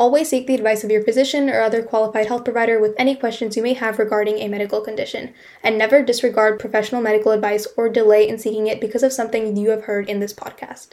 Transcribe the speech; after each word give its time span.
Always 0.00 0.30
seek 0.30 0.46
the 0.46 0.54
advice 0.54 0.82
of 0.82 0.90
your 0.90 1.02
physician 1.04 1.50
or 1.50 1.60
other 1.60 1.82
qualified 1.82 2.24
health 2.24 2.44
provider 2.44 2.80
with 2.80 2.94
any 2.96 3.14
questions 3.14 3.54
you 3.54 3.62
may 3.62 3.74
have 3.74 3.98
regarding 3.98 4.38
a 4.38 4.48
medical 4.48 4.80
condition, 4.80 5.34
and 5.62 5.76
never 5.76 6.02
disregard 6.02 6.58
professional 6.58 7.02
medical 7.02 7.32
advice 7.32 7.66
or 7.76 7.90
delay 7.90 8.26
in 8.26 8.38
seeking 8.38 8.66
it 8.66 8.80
because 8.80 9.02
of 9.02 9.12
something 9.12 9.58
you 9.58 9.68
have 9.68 9.84
heard 9.84 10.08
in 10.08 10.18
this 10.18 10.32
podcast. 10.32 10.92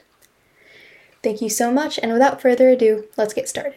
Thank 1.24 1.42
you 1.42 1.50
so 1.50 1.72
much, 1.72 1.98
and 1.98 2.12
without 2.12 2.42
further 2.42 2.68
ado, 2.68 3.06
let's 3.16 3.34
get 3.34 3.48
started. 3.48 3.76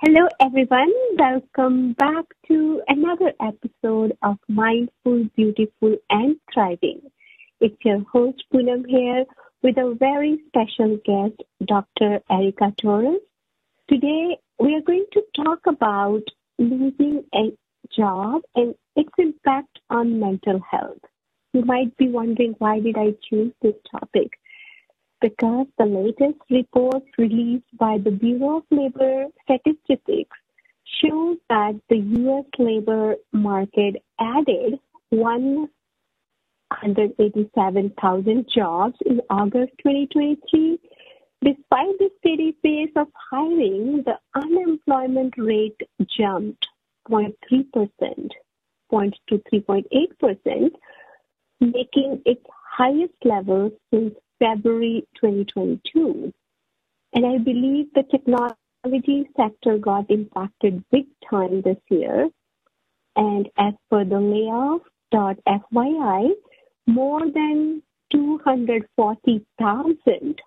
Hello, 0.00 0.26
everyone. 0.40 0.90
Welcome 1.18 1.92
back 1.98 2.24
to 2.48 2.80
another 2.88 3.30
episode 3.42 4.16
of 4.22 4.38
Mindful, 4.48 5.28
Beautiful, 5.36 5.98
and 6.08 6.36
Thriving. 6.50 7.02
It's 7.60 7.76
your 7.84 8.02
host, 8.10 8.42
Punam 8.50 8.86
here 8.88 9.26
with 9.62 9.76
a 9.78 9.96
very 9.98 10.38
special 10.48 10.98
guest, 11.04 11.42
Dr. 11.64 12.20
Erika 12.30 12.72
Torres. 12.80 13.20
Today, 13.88 14.38
we 14.58 14.74
are 14.74 14.80
going 14.80 15.06
to 15.12 15.22
talk 15.44 15.60
about 15.66 16.22
losing 16.58 17.24
a 17.34 17.52
job 17.96 18.42
and 18.54 18.74
its 18.94 19.10
impact 19.18 19.78
on 19.90 20.20
mental 20.20 20.60
health. 20.70 20.98
You 21.52 21.64
might 21.64 21.96
be 21.96 22.08
wondering 22.08 22.54
why 22.58 22.80
did 22.80 22.96
I 22.98 23.14
choose 23.28 23.52
this 23.62 23.74
topic? 23.90 24.30
Because 25.20 25.66
the 25.78 25.86
latest 25.86 26.40
report 26.50 27.02
released 27.16 27.76
by 27.78 27.98
the 27.98 28.10
Bureau 28.10 28.58
of 28.58 28.64
Labor 28.70 29.26
Statistics 29.44 30.36
shows 31.02 31.38
that 31.48 31.80
the 31.88 31.96
US 31.96 32.44
labor 32.58 33.16
market 33.32 33.96
added 34.20 34.78
one 35.10 35.68
187,000 36.82 38.46
jobs 38.54 38.96
in 39.04 39.20
August 39.30 39.72
2023. 39.78 40.78
Despite 41.42 41.98
the 41.98 42.10
steady 42.18 42.56
pace 42.62 42.92
of 42.96 43.08
hiring, 43.30 44.02
the 44.04 44.18
unemployment 44.34 45.34
rate 45.36 45.80
jumped 46.18 46.66
0.3% 47.08 48.30
point 48.90 49.14
to 49.28 49.42
3.8%, 49.52 50.70
making 51.60 52.22
its 52.24 52.44
highest 52.76 53.14
level 53.24 53.70
since 53.92 54.14
February 54.38 55.06
2022. 55.20 56.32
And 57.12 57.26
I 57.26 57.38
believe 57.38 57.86
the 57.94 58.02
technology 58.10 59.28
sector 59.36 59.78
got 59.78 60.10
impacted 60.10 60.84
big 60.90 61.06
time 61.28 61.62
this 61.62 61.78
year. 61.90 62.28
And 63.16 63.48
as 63.56 63.74
per 63.90 64.04
the 64.04 64.20
layoff.fyi, 65.12 66.30
more 66.86 67.20
than 67.20 67.82
240,000 68.12 70.40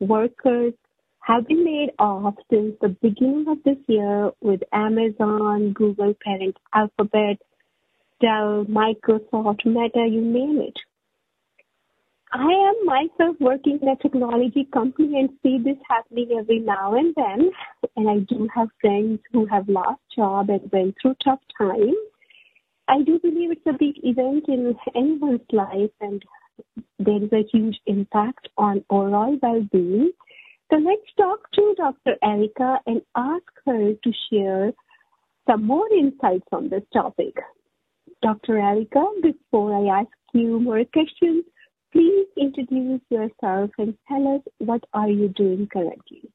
workers 0.00 0.72
have 1.20 1.46
been 1.46 1.64
laid 1.64 1.92
off 1.98 2.34
since 2.50 2.74
the 2.80 2.88
beginning 3.00 3.46
of 3.48 3.62
this 3.64 3.78
year 3.86 4.32
with 4.40 4.62
Amazon, 4.72 5.72
Google 5.72 6.14
parent 6.24 6.56
Alphabet, 6.74 7.38
Dell, 8.20 8.66
Microsoft, 8.68 9.64
Meta, 9.64 10.04
you 10.10 10.20
name 10.20 10.60
it. 10.60 10.76
I 12.34 12.50
am 12.50 12.86
myself 12.86 13.36
working 13.40 13.78
in 13.82 13.88
a 13.88 13.96
technology 13.96 14.66
company 14.72 15.20
and 15.20 15.28
see 15.42 15.58
this 15.58 15.76
happening 15.88 16.30
every 16.38 16.60
now 16.60 16.94
and 16.94 17.14
then. 17.14 17.50
And 17.94 18.08
I 18.08 18.20
do 18.20 18.48
have 18.54 18.68
friends 18.80 19.20
who 19.32 19.44
have 19.46 19.68
lost 19.68 20.00
job 20.16 20.48
and 20.48 20.72
went 20.72 20.96
through 21.00 21.16
tough 21.22 21.40
times. 21.58 21.94
I 22.92 23.00
do 23.00 23.18
believe 23.18 23.52
it's 23.52 23.66
a 23.66 23.72
big 23.72 23.94
event 24.02 24.44
in 24.48 24.76
anyone's 24.94 25.40
life 25.50 25.90
and 26.02 26.22
there 26.98 27.22
is 27.22 27.32
a 27.32 27.48
huge 27.50 27.80
impact 27.86 28.48
on 28.58 28.84
overall 28.90 29.38
well-being. 29.40 30.12
So 30.70 30.76
let's 30.76 31.08
talk 31.16 31.50
to 31.52 31.74
Dr. 31.78 32.16
Erika 32.22 32.80
and 32.86 33.00
ask 33.16 33.50
her 33.64 33.94
to 33.94 34.12
share 34.30 34.72
some 35.48 35.64
more 35.64 35.88
insights 35.90 36.46
on 36.52 36.68
this 36.68 36.82
topic. 36.92 37.34
Dr. 38.20 38.58
Erika, 38.58 39.02
before 39.22 39.74
I 39.74 40.00
ask 40.00 40.10
you 40.34 40.60
more 40.60 40.84
questions, 40.92 41.44
please 41.92 42.26
introduce 42.36 43.00
yourself 43.08 43.70
and 43.78 43.96
tell 44.06 44.36
us 44.36 44.42
what 44.58 44.84
are 44.92 45.08
you 45.08 45.28
doing 45.28 45.66
currently. 45.72 46.30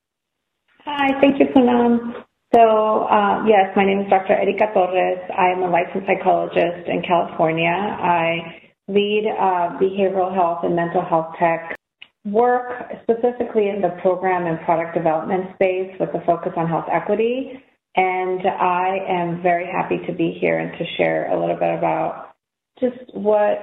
Hi, 0.85 1.21
thank 1.21 1.39
you, 1.39 1.45
Punam. 1.55 2.23
So, 2.55 3.07
uh, 3.11 3.43
yes, 3.45 3.75
my 3.75 3.83
name 3.83 3.99
is 3.99 4.09
Dr. 4.09 4.33
Erika 4.33 4.71
Torres. 4.73 5.19
I 5.37 5.51
am 5.51 5.63
a 5.63 5.69
licensed 5.69 6.07
psychologist 6.07 6.87
in 6.87 7.03
California. 7.05 7.67
I 7.67 8.63
lead 8.87 9.27
uh, 9.27 9.75
behavioral 9.75 10.33
health 10.33 10.59
and 10.63 10.73
mental 10.73 11.03
health 11.03 11.35
tech 11.37 11.75
work 12.23 12.87
specifically 13.03 13.67
in 13.67 13.81
the 13.81 13.99
program 14.01 14.47
and 14.47 14.63
product 14.65 14.95
development 14.95 15.55
space 15.55 15.91
with 15.99 16.09
a 16.09 16.25
focus 16.25 16.53
on 16.55 16.67
health 16.67 16.87
equity. 16.91 17.63
And 17.97 18.41
I 18.47 18.97
am 19.09 19.41
very 19.41 19.65
happy 19.65 19.99
to 20.07 20.13
be 20.13 20.37
here 20.39 20.59
and 20.59 20.71
to 20.77 20.85
share 20.95 21.29
a 21.33 21.39
little 21.39 21.55
bit 21.55 21.77
about 21.77 22.35
just 22.79 23.13
what, 23.13 23.59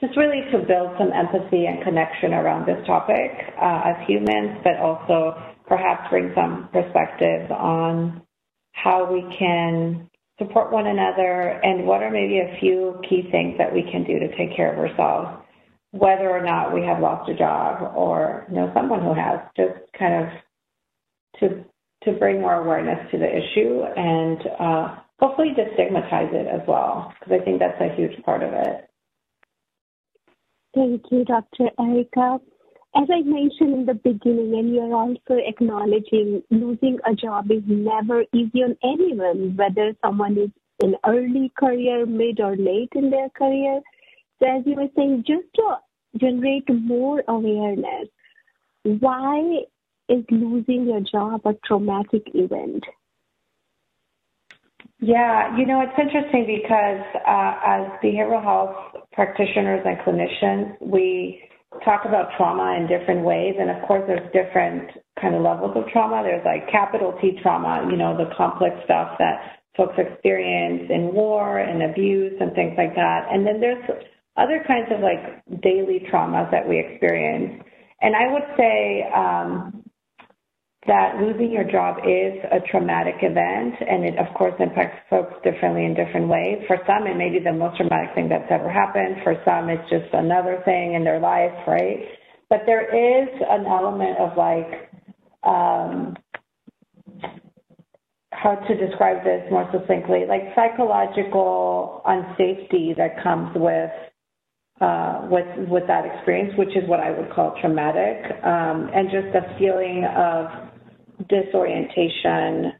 just 0.00 0.16
really 0.16 0.48
to 0.52 0.58
build 0.64 0.96
some 0.96 1.12
empathy 1.12 1.66
and 1.66 1.82
connection 1.84 2.32
around 2.32 2.66
this 2.66 2.80
topic 2.86 3.32
uh, 3.60 3.82
as 3.84 4.08
humans, 4.08 4.60
but 4.64 4.78
also 4.80 5.36
perhaps 5.72 6.10
bring 6.10 6.30
some 6.34 6.68
perspective 6.70 7.50
on 7.50 8.20
how 8.72 9.10
we 9.10 9.24
can 9.38 10.06
support 10.38 10.70
one 10.70 10.86
another 10.86 11.58
and 11.64 11.86
what 11.86 12.02
are 12.02 12.10
maybe 12.10 12.40
a 12.40 12.58
few 12.60 13.00
key 13.08 13.26
things 13.30 13.56
that 13.56 13.72
we 13.72 13.82
can 13.90 14.04
do 14.04 14.18
to 14.18 14.28
take 14.36 14.54
care 14.54 14.70
of 14.70 14.78
ourselves, 14.78 15.42
whether 15.92 16.28
or 16.28 16.44
not 16.44 16.74
we 16.74 16.82
have 16.82 17.00
lost 17.00 17.30
a 17.30 17.34
job 17.34 17.96
or 17.96 18.46
know 18.52 18.70
someone 18.74 19.00
who 19.00 19.14
has, 19.14 19.40
just 19.56 19.80
kind 19.98 20.26
of 20.26 20.28
to 21.40 21.64
to 22.04 22.18
bring 22.18 22.42
more 22.42 22.56
awareness 22.56 22.98
to 23.10 23.16
the 23.16 23.28
issue 23.28 23.82
and 23.96 24.42
uh, 24.60 24.96
hopefully 25.20 25.54
destigmatize 25.56 26.34
it 26.34 26.48
as 26.48 26.60
well, 26.68 27.14
because 27.18 27.40
I 27.40 27.44
think 27.46 27.60
that's 27.60 27.80
a 27.80 27.96
huge 27.96 28.22
part 28.24 28.42
of 28.42 28.52
it. 28.52 28.90
Thank 30.74 31.04
you, 31.10 31.24
Dr. 31.24 31.70
Erika 31.78 32.40
as 32.94 33.08
I 33.10 33.22
mentioned 33.22 33.74
in 33.74 33.86
the 33.86 33.94
beginning, 33.94 34.54
and 34.58 34.74
you're 34.74 34.94
also 34.94 35.40
acknowledging 35.46 36.42
losing 36.50 36.98
a 37.06 37.14
job 37.14 37.50
is 37.50 37.62
never 37.66 38.24
easy 38.34 38.62
on 38.62 38.76
anyone, 38.84 39.56
whether 39.56 39.94
someone 40.04 40.36
is 40.36 40.50
in 40.82 40.96
early 41.06 41.50
career, 41.58 42.04
mid 42.04 42.40
or 42.40 42.56
late 42.56 42.90
in 42.94 43.10
their 43.10 43.30
career. 43.30 43.80
So 44.40 44.58
as 44.58 44.62
you 44.66 44.74
were 44.74 44.88
saying, 44.96 45.24
just 45.26 45.46
to 45.56 45.76
generate 46.18 46.68
more 46.68 47.22
awareness, 47.28 48.08
why 48.82 49.60
is 50.08 50.24
losing 50.30 50.86
your 50.86 51.00
job 51.00 51.42
a 51.46 51.54
traumatic 51.64 52.24
event? 52.34 52.84
Yeah, 54.98 55.56
you 55.56 55.66
know, 55.66 55.80
it's 55.80 55.98
interesting 55.98 56.46
because 56.46 57.04
uh, 57.26 57.54
as 57.66 57.86
behavioral 58.04 58.42
health 58.42 59.04
practitioners 59.12 59.84
and 59.84 59.98
clinicians, 59.98 60.80
we 60.80 61.42
talk 61.84 62.04
about 62.04 62.30
trauma 62.36 62.76
in 62.76 62.86
different 62.86 63.24
ways. 63.24 63.54
And 63.58 63.70
of 63.70 63.82
course, 63.86 64.02
there's 64.06 64.24
different 64.32 64.90
kind 65.20 65.34
of 65.34 65.42
levels 65.42 65.76
of 65.76 65.86
trauma. 65.92 66.22
There's 66.22 66.44
like 66.44 66.70
capital 66.70 67.16
T 67.20 67.38
trauma, 67.42 67.88
you 67.90 67.96
know, 67.96 68.16
the 68.16 68.32
complex 68.36 68.76
stuff 68.84 69.16
that 69.18 69.58
folks 69.76 69.94
experience 69.96 70.90
in 70.90 71.14
war 71.14 71.58
and 71.58 71.82
abuse 71.82 72.34
and 72.40 72.52
things 72.54 72.74
like 72.76 72.94
that. 72.94 73.26
And 73.30 73.46
then 73.46 73.60
there's 73.60 73.82
other 74.36 74.62
kinds 74.66 74.88
of 74.92 75.00
like 75.00 75.42
daily 75.62 76.06
traumas 76.12 76.50
that 76.50 76.68
we 76.68 76.78
experience. 76.78 77.62
And 78.00 78.16
I 78.16 78.32
would 78.32 78.48
say 78.56 79.04
um, 79.14 79.81
that 80.86 81.20
losing 81.20 81.52
your 81.52 81.64
job 81.64 81.98
is 82.02 82.34
a 82.50 82.58
traumatic 82.70 83.14
event, 83.22 83.74
and 83.88 84.04
it, 84.04 84.18
of 84.18 84.26
course, 84.34 84.54
impacts 84.58 84.98
folks 85.08 85.34
differently 85.44 85.84
in 85.84 85.94
different 85.94 86.26
ways. 86.26 86.58
For 86.66 86.76
some, 86.86 87.06
it 87.06 87.16
may 87.16 87.30
be 87.30 87.38
the 87.38 87.52
most 87.52 87.76
traumatic 87.76 88.14
thing 88.16 88.28
that's 88.28 88.50
ever 88.50 88.68
happened. 88.68 89.22
For 89.22 89.40
some, 89.44 89.68
it's 89.68 89.88
just 89.88 90.12
another 90.12 90.60
thing 90.64 90.94
in 90.94 91.04
their 91.04 91.20
life, 91.20 91.54
right? 91.68 92.02
But 92.50 92.62
there 92.66 92.82
is 92.82 93.28
an 93.48 93.64
element 93.66 94.18
of 94.18 94.36
like, 94.36 94.90
um, 95.44 96.16
how 98.32 98.56
to 98.56 98.74
describe 98.74 99.22
this 99.22 99.46
more 99.52 99.70
succinctly, 99.72 100.26
like 100.26 100.42
psychological 100.56 102.02
unsafety 102.06 102.96
that 102.96 103.22
comes 103.22 103.52
with 103.54 103.90
uh, 104.80 105.28
with 105.30 105.68
with 105.68 105.86
that 105.86 106.04
experience, 106.04 106.52
which 106.58 106.70
is 106.70 106.82
what 106.88 106.98
I 106.98 107.12
would 107.12 107.30
call 107.30 107.54
traumatic, 107.60 108.18
um, 108.42 108.90
and 108.92 109.08
just 109.12 109.30
a 109.36 109.56
feeling 109.58 110.04
of 110.04 110.71
disorientation, 111.28 112.72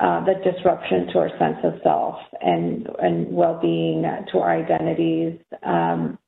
uh, 0.00 0.24
the 0.24 0.34
disruption 0.50 1.08
to 1.12 1.18
our 1.18 1.30
sense 1.38 1.58
of 1.64 1.74
self 1.82 2.16
and, 2.40 2.88
and 3.02 3.32
well-being, 3.32 4.02
to 4.32 4.38
our 4.38 4.52
identities, 4.52 5.38
um, 5.62 6.18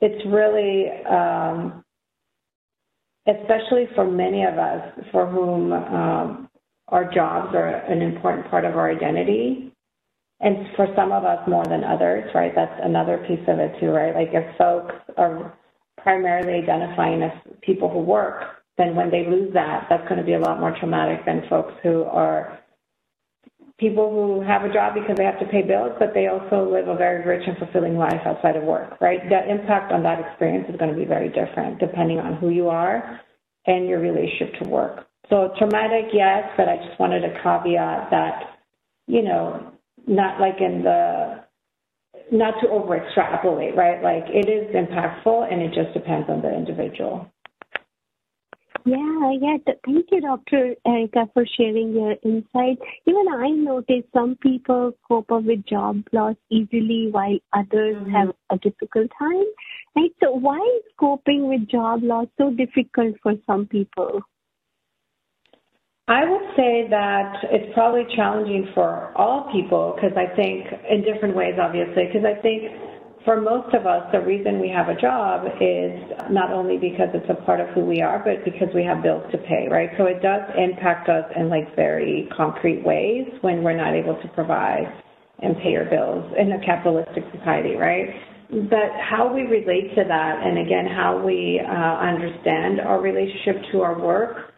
it's 0.00 0.24
really, 0.26 0.86
um, 1.10 1.84
especially 3.26 3.86
for 3.94 4.10
many 4.10 4.44
of 4.44 4.58
us 4.58 4.82
for 5.12 5.26
whom 5.26 5.72
um, 5.72 6.50
our 6.88 7.12
jobs 7.12 7.54
are 7.54 7.68
an 7.68 8.02
important 8.02 8.50
part 8.50 8.64
of 8.64 8.76
our 8.76 8.90
identity. 8.90 9.72
And 10.40 10.68
for 10.74 10.86
some 10.96 11.12
of 11.12 11.24
us 11.24 11.46
more 11.46 11.66
than 11.66 11.84
others, 11.84 12.30
right? 12.34 12.52
That's 12.54 12.80
another 12.82 13.18
piece 13.28 13.46
of 13.46 13.58
it 13.58 13.78
too, 13.78 13.90
right? 13.90 14.14
Like 14.14 14.30
if 14.32 14.56
folks 14.56 14.94
are 15.18 15.52
primarily 15.98 16.62
identifying 16.62 17.22
as 17.22 17.32
people 17.60 17.90
who 17.90 17.98
work, 17.98 18.59
then 18.80 18.96
when 18.96 19.10
they 19.10 19.26
lose 19.28 19.52
that, 19.52 19.86
that's 19.90 20.08
going 20.08 20.18
to 20.18 20.24
be 20.24 20.32
a 20.32 20.40
lot 20.40 20.58
more 20.58 20.74
traumatic 20.80 21.26
than 21.26 21.42
folks 21.50 21.74
who 21.82 22.04
are 22.04 22.58
people 23.78 24.10
who 24.10 24.40
have 24.46 24.62
a 24.64 24.72
job 24.72 24.94
because 24.94 25.16
they 25.16 25.24
have 25.24 25.38
to 25.38 25.46
pay 25.46 25.62
bills, 25.62 25.92
but 25.98 26.12
they 26.14 26.28
also 26.28 26.70
live 26.70 26.88
a 26.88 26.96
very 26.96 27.24
rich 27.26 27.42
and 27.46 27.56
fulfilling 27.58 27.96
life 27.96 28.20
outside 28.24 28.56
of 28.56 28.62
work, 28.62 28.98
right? 29.00 29.20
The 29.28 29.50
impact 29.50 29.92
on 29.92 30.02
that 30.04 30.20
experience 30.20 30.66
is 30.68 30.76
going 30.76 30.90
to 30.92 30.96
be 30.96 31.04
very 31.04 31.28
different 31.28 31.78
depending 31.78 32.18
on 32.18 32.36
who 32.36 32.48
you 32.48 32.68
are 32.68 33.20
and 33.66 33.86
your 33.86 34.00
relationship 34.00 34.54
to 34.62 34.68
work. 34.68 35.06
So 35.28 35.52
traumatic, 35.58 36.06
yes, 36.12 36.44
but 36.56 36.68
I 36.68 36.76
just 36.76 36.98
wanted 36.98 37.20
to 37.20 37.32
caveat 37.42 38.10
that, 38.10 38.58
you 39.06 39.22
know, 39.22 39.72
not 40.06 40.40
like 40.40 40.60
in 40.60 40.82
the, 40.82 41.44
not 42.32 42.54
to 42.62 42.68
over 42.68 42.96
extrapolate, 42.96 43.76
right? 43.76 44.02
Like 44.02 44.24
it 44.28 44.48
is 44.48 44.74
impactful 44.74 45.52
and 45.52 45.62
it 45.62 45.72
just 45.74 45.92
depends 45.94 46.28
on 46.28 46.42
the 46.42 46.52
individual. 46.52 47.30
Yeah, 48.86 49.32
yeah. 49.40 49.56
Thank 49.84 50.06
you, 50.10 50.20
Dr. 50.22 50.74
Erika, 50.86 51.28
for 51.34 51.44
sharing 51.56 51.92
your 51.92 52.16
insight. 52.24 52.78
Even 53.06 53.26
I 53.28 53.50
noticed 53.50 54.08
some 54.12 54.36
people 54.36 54.92
cope 55.06 55.30
up 55.30 55.44
with 55.44 55.66
job 55.66 56.02
loss 56.12 56.36
easily 56.50 57.08
while 57.10 57.38
others 57.52 57.96
mm-hmm. 57.96 58.10
have 58.10 58.28
a 58.50 58.56
difficult 58.58 59.10
time. 59.18 59.44
Right? 59.94 60.10
So 60.22 60.32
why 60.32 60.58
is 60.78 60.92
coping 60.98 61.48
with 61.48 61.68
job 61.68 62.02
loss 62.02 62.26
so 62.38 62.50
difficult 62.50 63.16
for 63.22 63.34
some 63.46 63.66
people? 63.66 64.22
I 66.08 66.28
would 66.28 66.56
say 66.56 66.88
that 66.90 67.36
it's 67.52 67.72
probably 67.72 68.02
challenging 68.16 68.68
for 68.74 69.12
all 69.16 69.48
people 69.52 69.94
because 69.94 70.16
I 70.16 70.34
think 70.34 70.66
in 70.90 71.04
different 71.04 71.36
ways, 71.36 71.54
obviously, 71.60 72.06
because 72.06 72.26
I 72.26 72.40
think 72.40 72.89
for 73.24 73.40
most 73.40 73.74
of 73.74 73.86
us, 73.86 74.06
the 74.12 74.20
reason 74.20 74.60
we 74.60 74.68
have 74.68 74.88
a 74.88 74.98
job 75.00 75.46
is 75.60 76.00
not 76.30 76.52
only 76.52 76.78
because 76.78 77.08
it's 77.12 77.28
a 77.28 77.44
part 77.44 77.60
of 77.60 77.68
who 77.68 77.84
we 77.84 78.00
are, 78.00 78.22
but 78.24 78.44
because 78.44 78.68
we 78.74 78.84
have 78.84 79.02
bills 79.02 79.24
to 79.32 79.38
pay, 79.38 79.68
right? 79.70 79.90
So 79.98 80.04
it 80.04 80.22
does 80.22 80.42
impact 80.56 81.08
us 81.08 81.24
in 81.36 81.48
like 81.48 81.74
very 81.76 82.28
concrete 82.36 82.84
ways 82.84 83.28
when 83.42 83.62
we're 83.62 83.76
not 83.76 83.94
able 83.94 84.20
to 84.20 84.28
provide 84.28 84.88
and 85.40 85.56
pay 85.58 85.76
our 85.76 85.84
bills 85.84 86.32
in 86.38 86.52
a 86.52 86.64
capitalistic 86.64 87.24
society, 87.36 87.76
right? 87.76 88.08
But 88.50 88.90
how 88.98 89.32
we 89.32 89.42
relate 89.42 89.94
to 89.94 90.04
that, 90.08 90.42
and 90.42 90.58
again, 90.58 90.86
how 90.86 91.22
we 91.24 91.60
uh, 91.60 91.70
understand 91.70 92.80
our 92.80 93.00
relationship 93.00 93.56
to 93.72 93.82
our 93.82 93.98
work 94.00 94.50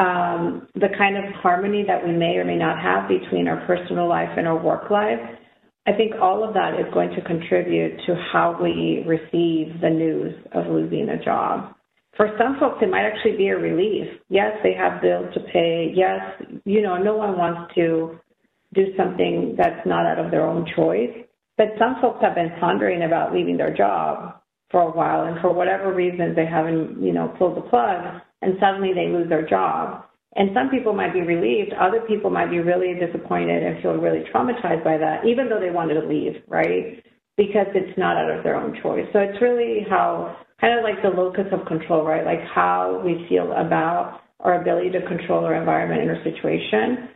um, 0.00 0.66
the 0.74 0.88
kind 0.96 1.16
of 1.16 1.24
harmony 1.34 1.84
that 1.86 2.04
we 2.04 2.12
may 2.12 2.36
or 2.36 2.44
may 2.44 2.56
not 2.56 2.80
have 2.80 3.06
between 3.06 3.46
our 3.46 3.64
personal 3.66 4.08
life 4.08 4.30
and 4.36 4.48
our 4.48 4.56
work 4.56 4.90
life, 4.90 5.20
I 5.86 5.92
think 5.92 6.12
all 6.20 6.46
of 6.46 6.54
that 6.54 6.74
is 6.78 6.92
going 6.92 7.10
to 7.10 7.22
contribute 7.22 7.96
to 8.06 8.14
how 8.32 8.58
we 8.62 9.04
receive 9.06 9.80
the 9.80 9.90
news 9.90 10.34
of 10.52 10.66
losing 10.66 11.08
a 11.08 11.22
job. 11.24 11.74
For 12.16 12.28
some 12.38 12.58
folks, 12.60 12.78
it 12.82 12.90
might 12.90 13.06
actually 13.06 13.36
be 13.36 13.48
a 13.48 13.56
relief. 13.56 14.06
Yes, 14.28 14.52
they 14.62 14.74
have 14.74 15.00
bills 15.00 15.32
to 15.34 15.40
pay. 15.52 15.92
Yes, 15.94 16.20
you 16.64 16.82
know, 16.82 16.96
no 16.98 17.16
one 17.16 17.38
wants 17.38 17.72
to 17.76 18.18
do 18.74 18.84
something 18.96 19.54
that's 19.56 19.86
not 19.86 20.06
out 20.06 20.24
of 20.24 20.30
their 20.30 20.46
own 20.46 20.66
choice. 20.76 21.16
But 21.56 21.68
some 21.78 21.96
folks 22.00 22.18
have 22.22 22.34
been 22.34 22.52
pondering 22.60 23.02
about 23.02 23.32
leaving 23.32 23.56
their 23.56 23.74
job 23.74 24.40
for 24.70 24.82
a 24.82 24.90
while, 24.90 25.24
and 25.26 25.40
for 25.40 25.52
whatever 25.52 25.92
reasons, 25.94 26.36
they 26.36 26.46
haven't, 26.46 27.02
you 27.02 27.12
know, 27.12 27.34
pulled 27.38 27.56
the 27.56 27.68
plug 27.68 28.20
and 28.42 28.54
suddenly 28.60 28.92
they 28.94 29.08
lose 29.08 29.28
their 29.28 29.46
job. 29.46 30.04
And 30.36 30.50
some 30.54 30.70
people 30.70 30.92
might 30.92 31.12
be 31.12 31.22
relieved, 31.22 31.72
other 31.72 32.02
people 32.02 32.30
might 32.30 32.50
be 32.50 32.60
really 32.60 32.94
disappointed 32.94 33.62
and 33.62 33.82
feel 33.82 33.94
really 33.94 34.22
traumatized 34.32 34.84
by 34.84 34.96
that, 34.96 35.26
even 35.26 35.48
though 35.48 35.58
they 35.58 35.70
wanted 35.70 36.00
to 36.00 36.06
leave, 36.06 36.42
right? 36.46 37.02
Because 37.36 37.66
it's 37.74 37.98
not 37.98 38.16
out 38.16 38.30
of 38.30 38.44
their 38.44 38.54
own 38.54 38.78
choice. 38.80 39.06
So 39.12 39.18
it's 39.18 39.42
really 39.42 39.84
how, 39.88 40.36
kind 40.60 40.78
of 40.78 40.84
like 40.84 41.02
the 41.02 41.08
locus 41.08 41.46
of 41.50 41.66
control, 41.66 42.04
right? 42.04 42.24
Like 42.24 42.46
how 42.54 43.02
we 43.04 43.26
feel 43.28 43.50
about 43.52 44.20
our 44.38 44.60
ability 44.60 44.90
to 44.90 45.06
control 45.06 45.44
our 45.44 45.54
environment 45.54 46.02
and 46.02 46.10
our 46.10 46.22
situation. 46.22 47.08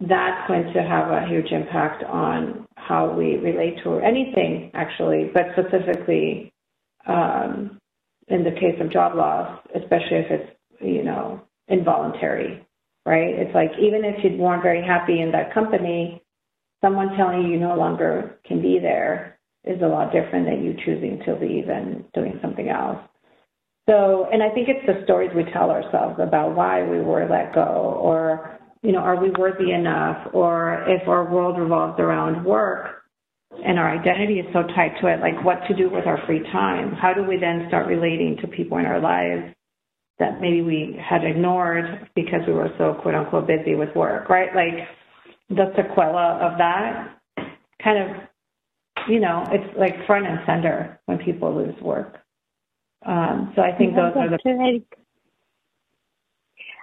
That's 0.00 0.48
going 0.48 0.72
to 0.72 0.82
have 0.82 1.10
a 1.10 1.26
huge 1.28 1.52
impact 1.52 2.04
on 2.04 2.66
how 2.76 3.12
we 3.12 3.36
relate 3.36 3.76
to 3.84 3.98
anything, 3.98 4.70
actually, 4.72 5.30
but 5.32 5.44
specifically 5.52 6.52
um, 7.06 7.78
in 8.28 8.44
the 8.44 8.50
case 8.52 8.80
of 8.80 8.90
job 8.90 9.14
loss, 9.14 9.60
especially 9.74 10.18
if 10.18 10.30
it's 10.30 10.56
you 10.80 11.02
know, 11.02 11.42
involuntary, 11.68 12.64
right? 13.04 13.34
It's 13.34 13.54
like 13.54 13.70
even 13.80 14.04
if 14.04 14.22
you 14.24 14.36
weren't 14.38 14.62
very 14.62 14.84
happy 14.84 15.20
in 15.20 15.32
that 15.32 15.52
company, 15.52 16.22
someone 16.82 17.16
telling 17.16 17.42
you 17.42 17.48
you 17.48 17.60
no 17.60 17.74
longer 17.74 18.38
can 18.46 18.62
be 18.62 18.78
there 18.80 19.38
is 19.64 19.82
a 19.82 19.86
lot 19.86 20.12
different 20.12 20.46
than 20.46 20.64
you 20.64 20.74
choosing 20.84 21.20
to 21.26 21.34
leave 21.34 21.68
and 21.68 22.04
doing 22.12 22.38
something 22.40 22.68
else. 22.68 22.98
So, 23.88 24.28
and 24.32 24.42
I 24.42 24.50
think 24.50 24.68
it's 24.68 24.84
the 24.86 25.04
stories 25.04 25.30
we 25.34 25.44
tell 25.52 25.70
ourselves 25.70 26.18
about 26.20 26.56
why 26.56 26.82
we 26.82 27.00
were 27.00 27.26
let 27.28 27.54
go 27.54 27.98
or, 28.00 28.58
you 28.82 28.92
know, 28.92 28.98
are 28.98 29.20
we 29.20 29.30
worthy 29.38 29.72
enough? 29.72 30.28
Or 30.32 30.84
if 30.88 31.06
our 31.08 31.30
world 31.30 31.58
revolves 31.58 31.98
around 32.00 32.44
work 32.44 33.02
and 33.64 33.78
our 33.78 33.88
identity 33.88 34.40
is 34.40 34.46
so 34.52 34.62
tied 34.74 34.92
to 35.00 35.06
it, 35.06 35.20
like 35.20 35.44
what 35.44 35.60
to 35.68 35.74
do 35.74 35.88
with 35.88 36.06
our 36.06 36.24
free 36.26 36.42
time? 36.52 36.92
How 36.94 37.12
do 37.12 37.22
we 37.22 37.36
then 37.36 37.66
start 37.68 37.86
relating 37.86 38.36
to 38.40 38.48
people 38.48 38.78
in 38.78 38.86
our 38.86 39.00
lives 39.00 39.54
that 40.18 40.40
maybe 40.40 40.62
we 40.62 40.98
had 41.02 41.24
ignored 41.24 42.08
because 42.14 42.40
we 42.46 42.52
were 42.52 42.70
so 42.78 42.94
quote 43.02 43.14
unquote 43.14 43.46
busy 43.46 43.74
with 43.74 43.94
work, 43.94 44.28
right? 44.28 44.54
Like 44.54 44.88
the 45.48 45.72
sequela 45.76 46.40
of 46.40 46.58
that 46.58 47.18
kind 47.82 47.98
of, 47.98 48.16
you 49.08 49.20
know, 49.20 49.44
it's 49.50 49.78
like 49.78 50.06
front 50.06 50.26
and 50.26 50.40
center 50.46 51.00
when 51.06 51.18
people 51.18 51.54
lose 51.54 51.80
work. 51.82 52.16
Um, 53.04 53.52
so 53.54 53.62
I 53.62 53.76
think 53.76 53.94
those 53.94 54.12
are 54.16 54.28
the. 54.28 54.82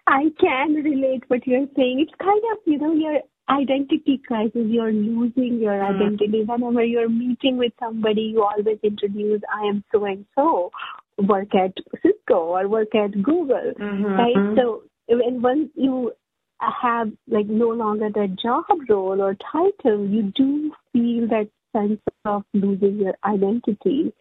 I 0.05 0.25
can 0.39 0.73
relate 0.75 1.23
what 1.27 1.47
you're 1.47 1.67
saying. 1.75 2.05
It's 2.05 2.11
kind 2.21 2.41
of, 2.51 2.57
you 2.65 2.77
know, 2.77 2.93
your 2.93 3.19
identity 3.49 4.21
crisis. 4.25 4.51
You're 4.67 4.91
losing 4.91 5.59
your 5.59 5.73
mm. 5.73 5.95
identity. 5.95 6.43
Whenever 6.45 6.83
you're 6.83 7.09
meeting 7.09 7.57
with 7.57 7.73
somebody, 7.79 8.33
you 8.33 8.43
always 8.43 8.79
introduce, 8.83 9.41
I 9.53 9.67
am 9.67 9.83
so 9.91 10.05
and 10.05 10.25
so, 10.35 10.71
work 11.17 11.53
at 11.55 11.73
Cisco 12.01 12.35
or 12.35 12.67
work 12.67 12.93
at 12.95 13.11
Google, 13.11 13.73
mm-hmm. 13.79 14.03
right? 14.05 14.35
Mm-hmm. 14.35 14.57
So 14.57 14.83
when 15.07 15.41
once 15.41 15.69
you 15.75 16.11
have 16.59 17.11
like 17.27 17.47
no 17.47 17.69
longer 17.69 18.09
that 18.09 18.37
job 18.41 18.65
role 18.89 19.21
or 19.21 19.35
title, 19.51 20.07
you 20.07 20.31
do 20.35 20.71
feel 20.91 21.27
that 21.27 21.49
sense 21.75 21.99
of 22.25 22.43
losing 22.53 22.99
your 22.99 23.15
identity. 23.25 24.13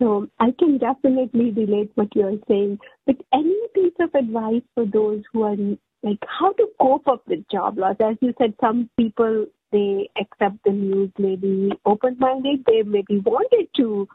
So 0.00 0.28
I 0.40 0.52
can 0.58 0.78
definitely 0.78 1.52
relate 1.52 1.92
what 1.94 2.08
you're 2.14 2.38
saying. 2.48 2.78
But 3.06 3.16
any 3.32 3.56
piece 3.74 3.94
of 4.00 4.14
advice 4.14 4.62
for 4.74 4.84
those 4.84 5.22
who 5.32 5.42
are 5.44 5.56
like 6.02 6.18
how 6.26 6.52
to 6.54 6.66
cope 6.80 7.06
up 7.06 7.22
with 7.28 7.48
job 7.50 7.78
loss? 7.78 7.96
As 8.00 8.16
you 8.20 8.34
said, 8.38 8.54
some 8.60 8.90
people 8.98 9.46
they 9.70 10.10
accept 10.20 10.56
the 10.64 10.72
news 10.72 11.10
maybe 11.18 11.70
open 11.86 12.16
minded. 12.18 12.64
They 12.66 12.82
maybe 12.82 13.18
wanted 13.20 13.68
to 13.76 14.06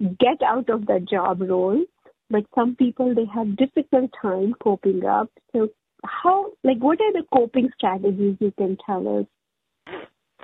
get 0.00 0.42
out 0.44 0.68
of 0.68 0.86
that 0.86 1.08
job 1.08 1.40
role, 1.40 1.82
but 2.30 2.44
some 2.54 2.76
people 2.76 3.14
they 3.14 3.26
have 3.32 3.56
difficult 3.56 4.10
time 4.20 4.54
coping 4.62 5.04
up. 5.04 5.30
So 5.52 5.68
how 6.04 6.52
like 6.64 6.78
what 6.78 7.00
are 7.00 7.12
the 7.12 7.24
coping 7.32 7.70
strategies 7.76 8.36
you 8.40 8.52
can 8.58 8.76
tell 8.84 9.20
us? 9.20 9.26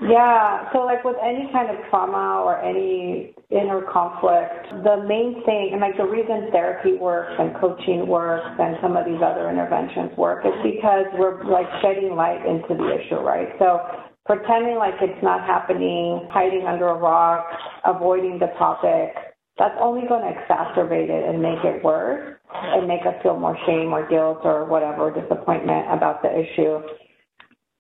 Yeah, 0.01 0.71
so 0.73 0.87
like 0.87 1.03
with 1.03 1.17
any 1.21 1.51
kind 1.51 1.71
of 1.71 1.77
trauma 1.91 2.43
or 2.47 2.63
any 2.63 3.35
inner 3.51 3.83
conflict, 3.91 4.71
the 4.85 5.03
main 5.03 5.43
thing, 5.45 5.71
and 5.73 5.81
like 5.81 5.97
the 5.97 6.07
reason 6.07 6.53
therapy 6.53 6.95
works 6.95 7.33
and 7.37 7.51
coaching 7.59 8.07
works 8.07 8.47
and 8.61 8.77
some 8.81 8.97
of 8.97 9.07
these 9.07 9.19
other 9.19 9.51
interventions 9.51 10.17
work 10.17 10.47
is 10.47 10.55
because 10.63 11.07
we're 11.19 11.43
like 11.51 11.67
shedding 11.83 12.15
light 12.15 12.47
into 12.47 12.79
the 12.79 12.95
issue, 12.95 13.19
right? 13.19 13.49
So 13.59 13.83
pretending 14.25 14.77
like 14.77 14.95
it's 15.01 15.21
not 15.21 15.41
happening, 15.43 16.29
hiding 16.31 16.65
under 16.69 16.87
a 16.87 16.95
rock, 16.95 17.47
avoiding 17.85 18.39
the 18.39 18.55
topic, 18.57 19.28
that's 19.59 19.75
only 19.81 20.07
going 20.09 20.23
to 20.23 20.31
exacerbate 20.31 21.11
it 21.11 21.29
and 21.29 21.43
make 21.43 21.59
it 21.65 21.83
worse 21.83 22.39
and 22.55 22.87
make 22.87 23.03
us 23.03 23.15
feel 23.23 23.39
more 23.39 23.57
shame 23.67 23.93
or 23.93 24.09
guilt 24.09 24.39
or 24.45 24.65
whatever, 24.65 25.11
disappointment 25.11 25.87
about 25.91 26.23
the 26.23 26.31
issue. 26.31 26.79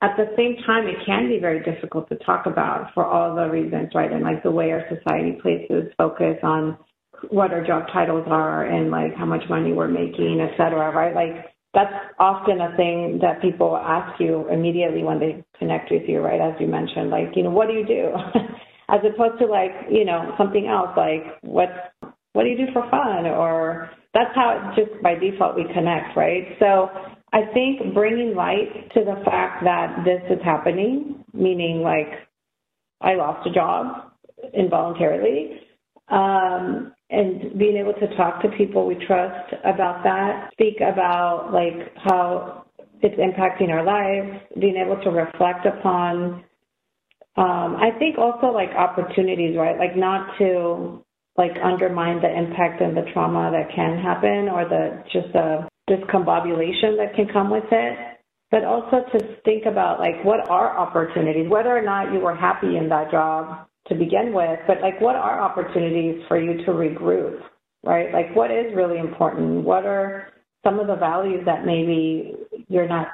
At 0.02 0.16
the 0.16 0.26
same 0.36 0.56
time, 0.66 0.86
it 0.86 0.96
can 1.06 1.28
be 1.28 1.38
very 1.40 1.62
difficult 1.64 2.08
to 2.10 2.16
talk 2.24 2.46
about 2.46 2.92
for 2.94 3.04
all 3.04 3.34
the 3.34 3.48
reasons, 3.48 3.90
right? 3.94 4.12
And 4.12 4.22
like 4.22 4.42
the 4.42 4.50
way 4.50 4.70
our 4.70 4.84
society 4.88 5.38
places 5.42 5.92
focus 5.96 6.36
on 6.42 6.78
what 7.30 7.52
our 7.52 7.66
job 7.66 7.84
titles 7.92 8.26
are 8.28 8.64
and 8.64 8.90
like 8.90 9.14
how 9.16 9.26
much 9.26 9.42
money 9.48 9.72
we're 9.72 9.88
making, 9.88 10.40
et 10.40 10.56
cetera, 10.56 10.94
right? 10.94 11.14
Like 11.14 11.46
that's 11.74 11.92
often 12.18 12.60
a 12.60 12.76
thing 12.76 13.18
that 13.22 13.42
people 13.42 13.76
ask 13.76 14.20
you 14.20 14.48
immediately 14.48 15.02
when 15.02 15.18
they 15.18 15.44
connect 15.58 15.90
with 15.90 16.02
you, 16.06 16.20
right? 16.20 16.40
As 16.40 16.54
you 16.60 16.66
mentioned, 16.66 17.10
like, 17.10 17.34
you 17.34 17.42
know, 17.42 17.50
what 17.50 17.68
do 17.68 17.74
you 17.74 17.86
do? 17.86 18.12
as 18.88 19.00
opposed 19.04 19.38
to 19.40 19.46
like, 19.46 19.72
you 19.90 20.04
know, 20.04 20.34
something 20.38 20.66
else 20.66 20.90
like 20.96 21.22
what 21.42 21.68
what 22.32 22.44
do 22.44 22.50
you 22.50 22.56
do 22.56 22.72
for 22.72 22.88
fun 22.90 23.26
or 23.26 23.90
that's 24.14 24.34
how 24.34 24.72
it 24.74 24.80
just 24.84 25.02
by 25.02 25.14
default 25.14 25.56
we 25.56 25.64
connect, 25.74 26.16
right? 26.16 26.56
So 26.58 26.88
I 27.32 27.42
think 27.52 27.94
bringing 27.94 28.34
light 28.34 28.90
to 28.94 29.00
the 29.00 29.22
fact 29.24 29.64
that 29.64 30.04
this 30.04 30.22
is 30.30 30.42
happening, 30.44 31.24
meaning 31.32 31.82
like 31.82 32.08
I 33.00 33.14
lost 33.14 33.46
a 33.46 33.52
job 33.52 34.12
involuntarily, 34.54 35.60
um, 36.08 36.92
and 37.10 37.58
being 37.58 37.76
able 37.76 37.94
to 37.94 38.16
talk 38.16 38.42
to 38.42 38.48
people 38.56 38.86
we 38.86 38.94
trust 39.06 39.52
about 39.64 40.02
that, 40.04 40.50
speak 40.52 40.76
about 40.80 41.50
like 41.52 41.92
how 41.96 42.64
it's 43.02 43.14
impacting 43.16 43.70
our 43.70 43.84
lives, 43.84 44.42
being 44.60 44.76
able 44.76 45.00
to 45.02 45.10
reflect 45.10 45.66
upon. 45.66 46.44
Um, 47.38 47.76
I 47.76 47.90
think 48.00 48.18
also 48.18 48.48
like 48.48 48.70
opportunities, 48.70 49.56
right? 49.56 49.78
Like 49.78 49.96
not 49.96 50.36
to 50.38 51.04
like 51.36 51.52
undermine 51.62 52.20
the 52.20 52.26
impact 52.36 52.82
and 52.82 52.96
the 52.96 53.06
trauma 53.12 53.52
that 53.52 53.72
can 53.74 53.96
happen 53.96 54.48
or 54.50 54.66
the 54.68 55.04
just 55.12 55.32
the 55.32 55.68
discombobulation 55.88 56.98
that 56.98 57.14
can 57.14 57.28
come 57.32 57.48
with 57.48 57.64
it, 57.70 58.18
but 58.50 58.64
also 58.64 59.04
to 59.12 59.36
think 59.44 59.66
about 59.66 60.00
like 60.00 60.24
what 60.24 60.50
are 60.50 60.76
opportunities, 60.76 61.48
whether 61.48 61.70
or 61.70 61.82
not 61.82 62.12
you 62.12 62.18
were 62.18 62.34
happy 62.34 62.76
in 62.76 62.88
that 62.88 63.12
job 63.12 63.68
to 63.86 63.94
begin 63.94 64.32
with, 64.34 64.58
but 64.66 64.80
like 64.82 65.00
what 65.00 65.14
are 65.14 65.40
opportunities 65.40 66.20
for 66.26 66.40
you 66.40 66.58
to 66.64 66.72
regroup, 66.72 67.40
right? 67.84 68.12
Like 68.12 68.34
what 68.34 68.50
is 68.50 68.74
really 68.74 68.98
important? 68.98 69.64
What 69.64 69.86
are 69.86 70.32
some 70.64 70.80
of 70.80 70.88
the 70.88 70.96
values 70.96 71.42
that 71.46 71.64
maybe 71.64 72.34
you're 72.68 72.88
not 72.88 73.06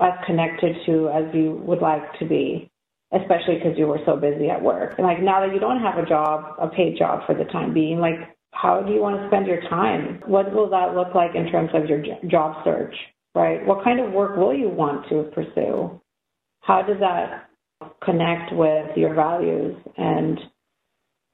as 0.00 0.12
connected 0.24 0.76
to 0.86 1.08
as 1.08 1.34
you 1.34 1.60
would 1.66 1.82
like 1.82 2.16
to 2.20 2.26
be, 2.26 2.70
especially 3.12 3.56
because 3.56 3.78
you 3.78 3.86
were 3.86 4.00
so 4.04 4.16
busy 4.16 4.50
at 4.50 4.62
work. 4.62 4.94
And 4.98 5.06
like 5.06 5.22
now 5.22 5.46
that 5.46 5.54
you 5.54 5.60
don't 5.60 5.80
have 5.80 5.98
a 5.98 6.06
job, 6.06 6.56
a 6.58 6.68
paid 6.68 6.98
job 6.98 7.26
for 7.26 7.34
the 7.34 7.44
time 7.44 7.72
being, 7.72 7.98
like 7.98 8.16
how 8.52 8.80
do 8.82 8.92
you 8.92 9.00
want 9.00 9.20
to 9.20 9.26
spend 9.28 9.46
your 9.46 9.60
time? 9.68 10.22
What 10.26 10.52
will 10.52 10.70
that 10.70 10.94
look 10.94 11.14
like 11.14 11.34
in 11.34 11.50
terms 11.50 11.70
of 11.74 11.88
your 11.88 12.02
job 12.28 12.64
search, 12.64 12.94
right? 13.34 13.64
What 13.66 13.84
kind 13.84 14.00
of 14.00 14.12
work 14.12 14.36
will 14.36 14.54
you 14.54 14.68
want 14.68 15.08
to 15.10 15.30
pursue? 15.34 16.00
How 16.60 16.82
does 16.82 16.96
that 17.00 17.48
connect 18.02 18.52
with 18.54 18.96
your 18.96 19.14
values 19.14 19.76
and 19.96 20.38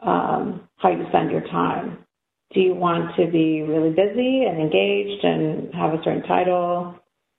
um, 0.01 0.69
how 0.77 0.91
you 0.91 1.05
spend 1.09 1.31
your 1.31 1.43
time? 1.43 1.99
Do 2.53 2.61
you 2.61 2.75
want 2.75 3.17
to 3.17 3.31
be 3.31 3.63
really 3.63 3.91
busy 3.91 4.45
and 4.45 4.61
engaged 4.61 5.25
and 5.25 5.73
have 5.75 5.95
a 5.95 6.03
certain 6.05 6.23
title? 6.25 6.97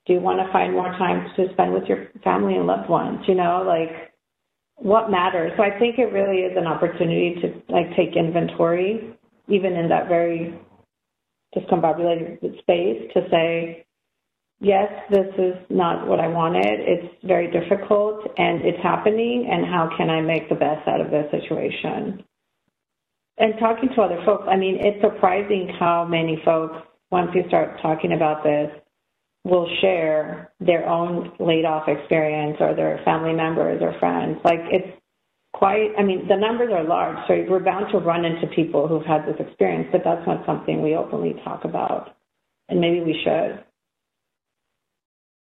Do 0.08 0.14
you 0.14 0.20
want 0.20 0.40
to 0.40 0.52
find 0.52 0.74
more 0.74 0.90
time 0.98 1.28
to 1.36 1.54
spend 1.54 1.74
with 1.74 1.84
your 1.88 2.08
family 2.24 2.56
and 2.56 2.66
loved 2.66 2.90
ones? 2.90 3.20
You 3.28 3.36
know, 3.36 3.64
like 3.68 4.13
what 4.78 5.10
matters. 5.10 5.52
So 5.58 5.64
I 5.64 5.78
think 5.80 6.00
it 6.00 6.12
really 6.12 6.42
is 6.42 6.58
an 6.58 6.68
opportunity 6.68 7.36
to 7.42 7.74
like 7.74 7.96
take 7.96 8.16
inventory 8.16 9.16
even 9.48 9.74
in 9.74 9.90
that 9.90 10.08
very 10.08 10.58
discombobulated 11.56 12.40
space, 12.60 13.12
to 13.14 13.28
say, 13.30 13.86
yes, 14.60 14.90
this 15.12 15.28
is 15.38 15.56
not 15.70 16.08
what 16.08 16.20
I 16.20 16.28
wanted. 16.28 16.80
It's 16.80 17.14
very 17.24 17.52
difficult 17.52 18.22
and 18.38 18.62
it's 18.62 18.82
happening, 18.82 19.48
and 19.52 19.66
how 19.66 19.90
can 19.98 20.10
I 20.10 20.22
make 20.22 20.50
the 20.50 20.56
best 20.56 20.88
out 20.88 21.02
of 21.02 21.12
this 21.12 21.30
situation? 21.32 22.24
And 23.38 23.54
talking 23.60 23.90
to 23.96 24.02
other 24.02 24.22
folks, 24.26 24.46
I 24.48 24.56
mean, 24.56 24.78
it's 24.80 25.02
surprising 25.02 25.70
how 25.80 26.06
many 26.06 26.42
folks, 26.46 26.76
once 27.12 27.32
you 27.36 27.44
start 27.48 27.80
talking 27.82 28.14
about 28.14 28.44
this, 28.44 28.72
will 29.44 29.68
share 29.82 30.52
their 30.60 30.88
own 30.88 31.32
laid 31.40 31.66
off 31.66 31.88
experience 31.88 32.58
or 32.60 32.74
their 32.76 33.02
family 33.04 33.34
members 33.34 33.82
or 33.82 33.98
friends. 34.00 34.38
Like 34.46 34.62
it's 34.72 34.98
quite, 35.54 35.90
I 35.98 36.04
mean, 36.04 36.28
the 36.28 36.38
numbers 36.38 36.72
are 36.74 36.84
large, 36.84 37.18
so 37.28 37.46
we're 37.50 37.64
bound 37.64 37.88
to 37.92 38.00
run 38.00 38.26
into 38.26 38.48
people 38.48 38.88
who've 38.88 39.06
had 39.06 39.26
this 39.26 39.36
experience, 39.40 39.90
but 39.92 40.02
that's 40.04 40.26
not 40.26 40.46
something 40.46 40.82
we 40.82 40.96
openly 40.96 41.36
talk 41.44 41.66
about. 41.66 42.16
And 42.70 42.80
maybe 42.80 43.02
we 43.02 43.20
should. 43.24 43.64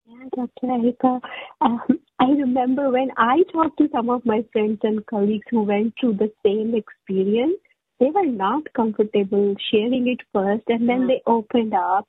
Yeah, 0.06 0.28
Dr. 0.34 0.72
Erika. 0.72 1.20
Um, 1.60 1.80
I 2.18 2.26
remember 2.30 2.90
when 2.90 3.10
I 3.16 3.42
talked 3.52 3.78
to 3.78 3.88
some 3.92 4.08
of 4.10 4.24
my 4.24 4.44
friends 4.52 4.78
and 4.82 5.04
colleagues 5.06 5.46
who 5.50 5.62
went 5.62 5.94
through 6.00 6.14
the 6.14 6.32
same 6.44 6.74
experience, 6.74 7.58
they 8.00 8.10
were 8.10 8.26
not 8.26 8.62
comfortable 8.74 9.54
sharing 9.70 10.08
it 10.08 10.20
first 10.32 10.64
and 10.68 10.88
then 10.88 11.00
mm-hmm. 11.00 11.08
they 11.08 11.22
opened 11.26 11.74
up. 11.74 12.08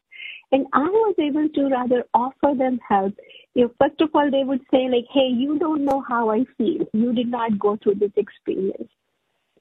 And 0.52 0.68
I 0.74 0.84
was 0.84 1.16
able 1.20 1.50
to 1.50 1.70
rather 1.70 2.04
offer 2.14 2.54
them 2.56 2.80
help 2.88 3.14
you 3.56 3.64
know, 3.64 3.72
first 3.80 4.00
of 4.02 4.10
all, 4.14 4.30
they 4.30 4.44
would 4.44 4.62
say 4.70 4.90
like, 4.90 5.06
hey, 5.12 5.30
you 5.34 5.58
don't 5.58 5.86
know 5.86 6.04
how 6.08 6.30
I 6.30 6.46
feel. 6.58 6.86
You 6.94 7.14
did 7.14 7.30
not 7.30 7.58
go 7.58 7.78
through 7.82 7.96
this 7.96 8.12
experience. 8.18 8.90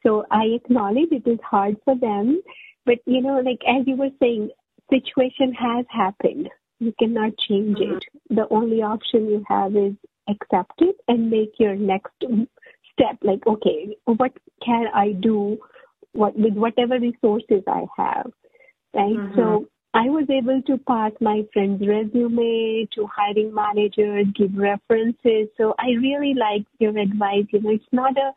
So 0.03 0.27
I 0.31 0.45
acknowledge 0.47 1.13
it 1.13 1.27
is 1.27 1.39
hard 1.49 1.77
for 1.85 1.97
them. 1.97 2.43
But, 2.85 2.99
you 3.07 3.23
know, 3.23 3.39
like 3.39 3.61
as 3.67 3.87
you 3.87 3.97
were 3.97 4.11
saying, 4.21 4.51
situation 4.91 5.55
has 5.55 5.87
happened. 5.89 6.51
You 6.81 6.93
cannot 6.99 7.33
change 7.49 7.79
mm-hmm. 7.79 7.97
it. 7.97 8.05
The 8.31 8.47
only 8.51 8.83
option 8.83 9.31
you 9.31 9.45
have 9.49 9.77
is 9.77 9.95
accept 10.29 10.83
it 10.83 10.97
and 11.07 11.31
make 11.31 11.53
your 11.59 11.77
next 11.77 12.13
step. 12.21 13.17
Like, 13.23 13.47
okay, 13.47 13.97
what 14.07 14.33
can 14.63 14.87
I 14.93 15.13
do 15.13 15.59
what, 16.13 16.37
with 16.37 16.55
whatever 16.55 16.99
resources 16.99 17.63
I 17.69 17.85
have? 17.97 18.33
Right. 18.93 19.17
Mm-hmm. 19.17 19.37
So 19.37 19.69
I 19.95 20.09
was 20.09 20.29
able 20.29 20.61
to 20.63 20.77
pass 20.77 21.13
my 21.21 21.47
friend's 21.53 21.87
resume 21.87 22.89
to 22.95 23.07
hiring 23.07 23.55
managers, 23.55 24.27
give 24.35 24.57
references. 24.57 25.49
So 25.57 25.75
I 25.79 25.91
really 25.93 26.35
like 26.35 26.65
your 26.81 26.99
advice. 26.99 27.45
You 27.53 27.61
know, 27.61 27.71
it's 27.71 27.93
not 27.93 28.19
a 28.19 28.33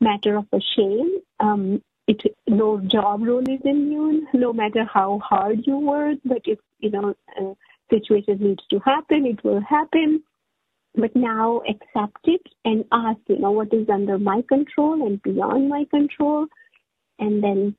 matter 0.00 0.36
of 0.38 0.46
a 0.52 0.60
shame. 0.74 1.18
Um, 1.38 1.82
it 2.08 2.34
no 2.48 2.80
job 2.80 3.22
role 3.22 3.46
is 3.46 3.60
immune, 3.62 4.26
no 4.32 4.54
matter 4.54 4.84
how 4.84 5.18
hard 5.18 5.66
you 5.66 5.78
work. 5.78 6.18
But 6.24 6.42
if 6.46 6.58
you 6.78 6.90
know 6.90 7.14
a 7.38 7.54
situation 7.90 8.38
needs 8.40 8.64
to 8.70 8.78
happen, 8.78 9.26
it 9.26 9.44
will 9.44 9.60
happen. 9.60 10.22
But 10.94 11.14
now 11.14 11.60
accept 11.68 12.24
it 12.24 12.42
and 12.64 12.86
ask, 12.90 13.20
you 13.28 13.38
know, 13.38 13.50
what 13.50 13.72
is 13.72 13.88
under 13.90 14.18
my 14.18 14.42
control 14.48 15.06
and 15.06 15.22
beyond 15.22 15.68
my 15.68 15.84
control 15.90 16.46
and 17.18 17.42
then 17.42 17.76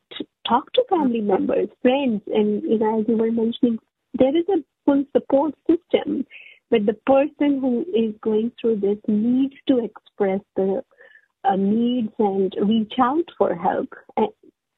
talk 0.48 0.72
to 0.74 0.84
family 0.90 1.22
members, 1.22 1.70
friends, 1.82 2.22
and 2.28 2.64
you 2.64 2.80
know, 2.80 3.00
as 3.00 3.06
you 3.08 3.18
were 3.18 3.32
mentioning, 3.32 3.80
there 4.14 4.36
is 4.36 4.46
a 4.50 4.64
full 4.86 5.04
support 5.16 5.54
system, 5.70 6.26
but 6.70 6.86
the 6.86 6.94
person 7.06 7.60
who 7.60 7.86
is 7.96 8.14
going 8.22 8.52
through 8.60 8.78
this 8.78 8.98
needs 9.08 9.56
to 9.68 9.80
express 9.84 10.42
the 10.56 10.82
uh, 11.44 11.56
needs 11.56 12.14
and 12.20 12.56
reach 12.62 12.94
out 13.02 13.26
for 13.38 13.56
help 13.56 13.90
uh, 14.18 14.28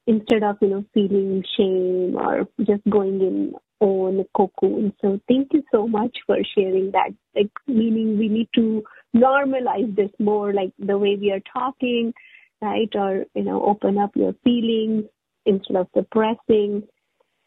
instead 0.06 0.42
of 0.42 0.56
you 0.60 0.68
know 0.68 0.84
feeling 0.94 1.42
shame 1.56 2.16
or 2.16 2.46
just 2.60 2.82
going 2.90 3.20
in 3.20 3.52
own 3.80 4.24
cocoon. 4.34 4.92
So 5.02 5.20
thank 5.28 5.52
you 5.52 5.62
so 5.70 5.86
much 5.86 6.16
for 6.26 6.38
sharing 6.56 6.92
that. 6.92 7.10
Like 7.34 7.50
meaning 7.66 8.18
we 8.18 8.28
need 8.28 8.48
to 8.54 8.82
normalize 9.14 9.94
this 9.94 10.10
more, 10.18 10.54
like 10.54 10.72
the 10.78 10.96
way 10.96 11.16
we 11.20 11.30
are 11.30 11.42
talking 11.52 12.12
right? 12.60 12.88
Or, 12.94 13.24
you 13.34 13.44
know, 13.44 13.64
open 13.64 13.98
up 13.98 14.10
your 14.14 14.34
feelings 14.44 15.04
instead 15.46 15.76
of 15.76 15.88
suppressing. 15.96 16.82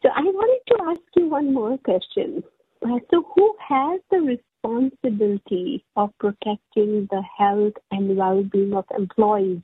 So 0.02 0.08
I 0.14 0.22
wanted 0.22 0.60
to 0.68 0.84
ask 0.90 1.00
you 1.16 1.28
one 1.28 1.52
more 1.52 1.78
question. 1.78 2.42
Uh, 2.84 2.98
so 3.10 3.24
who 3.34 3.54
has 3.68 4.00
the 4.10 4.38
responsibility 4.64 5.84
of 5.96 6.10
protecting 6.18 7.06
the 7.10 7.22
health 7.38 7.74
and 7.90 8.16
well-being 8.16 8.72
of 8.72 8.84
employees 8.96 9.60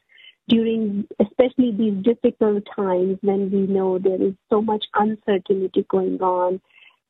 during 0.48 1.06
especially 1.18 1.72
these 1.72 2.02
difficult 2.04 2.62
times 2.74 3.18
when 3.22 3.50
we 3.50 3.66
know 3.66 3.98
there 3.98 4.22
is 4.22 4.34
so 4.50 4.62
much 4.62 4.84
uncertainty 4.94 5.84
going 5.90 6.20
on 6.20 6.60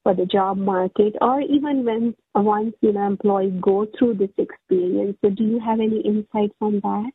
for 0.03 0.15
the 0.15 0.25
job 0.25 0.57
market 0.57 1.15
or 1.21 1.41
even 1.41 1.85
when 1.85 2.15
once 2.35 2.75
you 2.81 2.93
know 2.93 3.17
go 3.61 3.87
through 3.99 4.15
this 4.15 4.31
experience 4.39 5.17
so 5.23 5.31
do 5.31 5.45
you 5.45 5.59
have 5.59 5.81
any 5.81 6.01
insights 6.01 6.55
on 6.61 6.81
that 6.83 7.13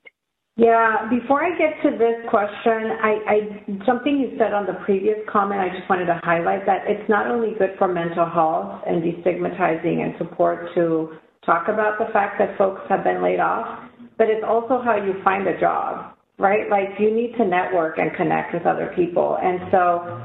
yeah, 0.57 1.07
before 1.09 1.43
I 1.43 1.57
get 1.57 1.81
to 1.83 1.97
this 1.97 2.27
question, 2.29 2.91
I, 3.01 3.11
I 3.25 3.85
something 3.85 4.19
you 4.19 4.35
said 4.37 4.53
on 4.53 4.65
the 4.65 4.77
previous 4.85 5.17
comment, 5.31 5.61
I 5.61 5.69
just 5.69 5.89
wanted 5.89 6.05
to 6.07 6.19
highlight 6.23 6.65
that 6.65 6.83
it's 6.87 7.07
not 7.09 7.27
only 7.31 7.55
good 7.57 7.75
for 7.77 7.87
mental 7.87 8.29
health 8.29 8.83
and 8.85 9.01
destigmatizing 9.01 10.03
and 10.03 10.13
support 10.17 10.67
to 10.75 11.15
talk 11.45 11.69
about 11.69 11.97
the 11.99 12.11
fact 12.11 12.37
that 12.39 12.57
folks 12.57 12.81
have 12.89 13.03
been 13.03 13.23
laid 13.23 13.39
off, 13.39 13.89
but 14.17 14.27
it's 14.27 14.43
also 14.45 14.81
how 14.83 14.95
you 14.95 15.15
find 15.23 15.47
a 15.47 15.57
job, 15.57 16.15
right? 16.37 16.69
Like 16.69 16.99
you 16.99 17.15
need 17.15 17.33
to 17.37 17.45
network 17.45 17.97
and 17.97 18.13
connect 18.15 18.53
with 18.53 18.65
other 18.65 18.91
people. 18.93 19.37
And 19.41 19.61
so 19.71 20.21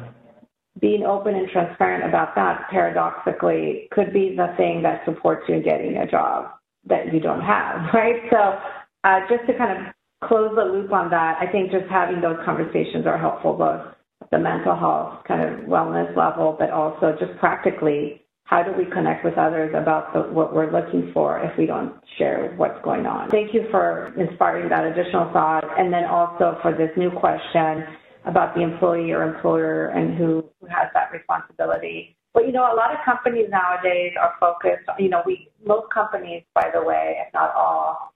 being 0.80 1.04
open 1.04 1.36
and 1.36 1.48
transparent 1.50 2.04
about 2.04 2.34
that 2.34 2.68
paradoxically 2.70 3.88
could 3.92 4.12
be 4.12 4.34
the 4.36 4.52
thing 4.56 4.82
that 4.82 5.04
supports 5.04 5.44
you 5.48 5.54
in 5.54 5.62
getting 5.62 5.96
a 5.98 6.10
job 6.10 6.50
that 6.84 7.14
you 7.14 7.20
don't 7.20 7.40
have, 7.40 7.80
right? 7.94 8.20
So 8.28 8.58
uh, 9.04 9.20
just 9.30 9.46
to 9.46 9.56
kind 9.56 9.86
of 9.86 9.94
close 10.24 10.50
the 10.54 10.64
loop 10.64 10.92
on 10.92 11.10
that, 11.10 11.36
I 11.40 11.50
think 11.50 11.70
just 11.70 11.86
having 11.90 12.20
those 12.20 12.38
conversations 12.44 13.06
are 13.06 13.18
helpful 13.18 13.54
both 13.54 13.82
the 14.30 14.38
mental 14.38 14.74
health 14.74 15.22
kind 15.28 15.42
of 15.42 15.66
wellness 15.66 16.16
level, 16.16 16.56
but 16.58 16.70
also 16.70 17.14
just 17.20 17.38
practically 17.38 18.22
how 18.44 18.62
do 18.62 18.72
we 18.78 18.86
connect 18.86 19.24
with 19.24 19.34
others 19.34 19.74
about 19.76 20.12
the, 20.14 20.20
what 20.20 20.54
we're 20.54 20.70
looking 20.70 21.10
for 21.12 21.40
if 21.40 21.50
we 21.58 21.66
don't 21.66 21.94
share 22.16 22.54
what's 22.56 22.80
going 22.84 23.04
on? 23.04 23.28
Thank 23.30 23.52
you 23.52 23.66
for 23.70 24.14
inspiring 24.18 24.68
that 24.68 24.84
additional 24.84 25.32
thought. 25.32 25.64
And 25.78 25.92
then 25.92 26.04
also 26.04 26.56
for 26.62 26.72
this 26.72 26.90
new 26.96 27.10
question 27.10 27.84
about 28.24 28.54
the 28.54 28.62
employee 28.62 29.10
or 29.10 29.22
employer 29.24 29.88
and 29.88 30.16
who, 30.16 30.44
who 30.60 30.66
has 30.68 30.88
that 30.94 31.10
responsibility. 31.12 32.16
But 32.34 32.46
you 32.46 32.52
know, 32.52 32.72
a 32.72 32.76
lot 32.76 32.92
of 32.92 32.98
companies 33.04 33.48
nowadays 33.50 34.12
are 34.20 34.34
focused, 34.38 34.86
you 34.98 35.08
know, 35.08 35.22
we, 35.26 35.48
most 35.66 35.92
companies, 35.92 36.44
by 36.54 36.70
the 36.72 36.84
way, 36.84 37.16
if 37.26 37.32
not 37.34 37.52
all, 37.54 38.12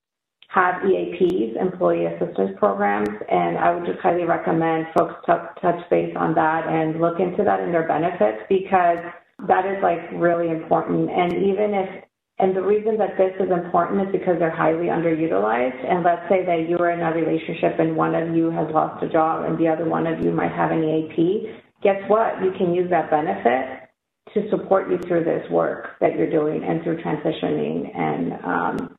have 0.50 0.82
EAPs, 0.82 1.54
employee 1.60 2.06
assistance 2.06 2.50
programs, 2.58 3.08
and 3.30 3.56
I 3.56 3.72
would 3.72 3.86
just 3.86 4.00
highly 4.00 4.24
recommend 4.24 4.86
folks 4.98 5.14
touch 5.24 5.80
base 5.90 6.12
on 6.16 6.34
that 6.34 6.66
and 6.66 7.00
look 7.00 7.20
into 7.20 7.44
that 7.44 7.60
in 7.60 7.70
their 7.70 7.86
benefits 7.86 8.42
because 8.48 8.98
that 9.46 9.64
is 9.64 9.78
like 9.80 10.10
really 10.12 10.50
important. 10.50 11.08
And 11.08 11.32
even 11.34 11.72
if, 11.72 12.04
and 12.40 12.56
the 12.56 12.62
reason 12.62 12.98
that 12.98 13.16
this 13.16 13.30
is 13.38 13.52
important 13.52 14.08
is 14.08 14.12
because 14.12 14.40
they're 14.40 14.50
highly 14.50 14.86
underutilized. 14.86 15.86
And 15.86 16.02
let's 16.02 16.26
say 16.28 16.44
that 16.44 16.68
you 16.68 16.78
are 16.78 16.90
in 16.90 17.00
a 17.00 17.14
relationship 17.14 17.78
and 17.78 17.94
one 17.94 18.16
of 18.16 18.34
you 18.34 18.50
has 18.50 18.66
lost 18.74 19.04
a 19.04 19.08
job 19.08 19.44
and 19.44 19.56
the 19.56 19.68
other 19.68 19.88
one 19.88 20.08
of 20.08 20.18
you 20.18 20.32
might 20.32 20.50
have 20.50 20.72
an 20.72 20.82
EAP. 20.82 21.46
Guess 21.84 22.02
what? 22.08 22.42
You 22.42 22.50
can 22.58 22.74
use 22.74 22.90
that 22.90 23.08
benefit 23.08 23.86
to 24.34 24.50
support 24.50 24.90
you 24.90 24.98
through 25.06 25.22
this 25.22 25.48
work 25.50 25.98
that 26.00 26.16
you're 26.18 26.30
doing 26.30 26.64
and 26.64 26.82
through 26.82 26.98
transitioning 27.02 27.96
and 27.96 28.32
um, 28.44 28.96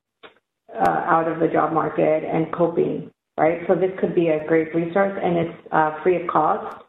uh, 0.76 1.04
out 1.06 1.28
of 1.28 1.40
the 1.40 1.48
job 1.48 1.74
market 1.74 2.24
and 2.24 2.52
coping, 2.54 3.12
right? 3.38 3.62
So 3.68 3.76
this 3.76 3.92
could 4.00 4.16
be 4.16 4.30
a 4.30 4.46
great 4.48 4.74
resource 4.74 5.18
and 5.22 5.38
it's 5.38 5.68
uh, 5.72 6.02
free 6.04 6.22
of 6.22 6.28
cost. 6.28 6.84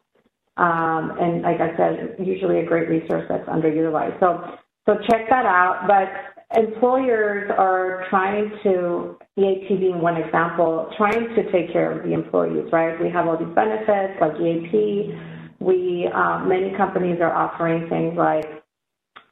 Um, 0.56 1.16
and 1.18 1.42
like 1.42 1.60
I 1.60 1.76
said, 1.76 2.16
usually 2.18 2.60
a 2.60 2.66
great 2.66 2.88
resource 2.88 3.24
that's 3.28 3.48
underutilized. 3.48 4.20
So, 4.20 4.58
so 4.86 4.98
check 5.08 5.28
that 5.30 5.46
out. 5.46 5.86
But 5.86 6.58
employers 6.58 7.50
are 7.56 8.04
trying 8.10 8.52
to, 8.62 9.16
EAP 9.38 9.76
being 9.76 10.00
one 10.00 10.16
example, 10.18 10.92
trying 10.96 11.34
to 11.34 11.50
take 11.50 11.72
care 11.72 11.90
of 11.90 12.04
the 12.04 12.12
employees, 12.12 12.70
right? 12.70 13.00
We 13.00 13.08
have 13.10 13.26
all 13.26 13.38
these 13.38 13.54
benefits 13.54 14.20
like 14.20 14.34
EAP. 14.38 15.14
We, 15.58 16.08
um, 16.14 16.48
many 16.48 16.76
companies 16.76 17.18
are 17.20 17.32
offering 17.32 17.88
things 17.88 18.14
like 18.16 18.61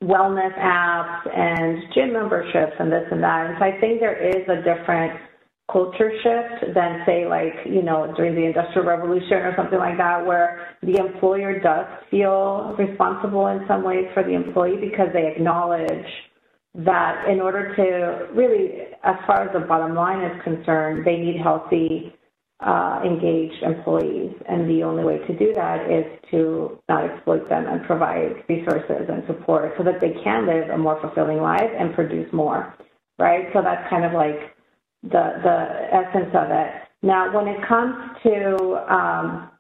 wellness 0.02 0.56
apps 0.58 1.28
and 1.36 1.82
gym 1.94 2.12
memberships 2.12 2.72
and 2.78 2.90
this 2.90 3.04
and 3.10 3.22
that. 3.22 3.46
And 3.46 3.56
so 3.58 3.64
I 3.64 3.80
think 3.80 4.00
there 4.00 4.16
is 4.16 4.48
a 4.48 4.56
different 4.56 5.20
culture 5.70 6.10
shift 6.22 6.74
than 6.74 7.02
say 7.06 7.26
like, 7.26 7.54
you 7.66 7.82
know, 7.82 8.12
during 8.16 8.34
the 8.34 8.44
industrial 8.44 8.86
revolution 8.86 9.38
or 9.38 9.54
something 9.56 9.78
like 9.78 9.96
that 9.98 10.24
where 10.24 10.76
the 10.82 10.96
employer 10.96 11.60
does 11.60 11.86
feel 12.10 12.74
responsible 12.78 13.46
in 13.48 13.64
some 13.68 13.84
ways 13.84 14.06
for 14.14 14.22
the 14.22 14.34
employee 14.34 14.76
because 14.80 15.08
they 15.12 15.30
acknowledge 15.34 16.06
that 16.74 17.28
in 17.28 17.40
order 17.40 17.74
to 17.76 18.32
really, 18.34 18.86
as 19.04 19.16
far 19.26 19.42
as 19.42 19.52
the 19.52 19.66
bottom 19.66 19.94
line 19.94 20.22
is 20.22 20.42
concerned, 20.42 21.04
they 21.04 21.16
need 21.16 21.40
healthy, 21.42 22.14
uh, 22.60 23.00
engaged 23.04 23.62
employees. 23.62 24.34
And 24.48 24.68
the 24.68 24.82
only 24.82 25.04
way 25.04 25.18
to 25.18 25.38
do 25.38 25.52
that 25.54 25.90
is 25.90 26.04
to 26.30 26.78
not 26.88 27.04
exploit 27.04 27.48
them 27.48 27.66
and 27.66 27.84
provide 27.84 28.44
resources 28.48 29.08
and 29.08 29.22
support 29.26 29.72
so 29.78 29.84
that 29.84 30.00
they 30.00 30.12
can 30.22 30.46
live 30.46 30.68
a 30.70 30.78
more 30.78 31.00
fulfilling 31.00 31.38
life 31.40 31.70
and 31.78 31.94
produce 31.94 32.30
more, 32.32 32.74
right? 33.18 33.46
So 33.52 33.62
that's 33.62 33.88
kind 33.88 34.04
of 34.04 34.12
like 34.12 34.54
the 35.02 35.40
the 35.42 35.94
essence 35.94 36.34
of 36.34 36.50
it. 36.50 36.70
Now, 37.02 37.34
when 37.34 37.48
it 37.48 37.66
comes 37.66 37.94
to 38.24 38.92
um, 38.92 39.50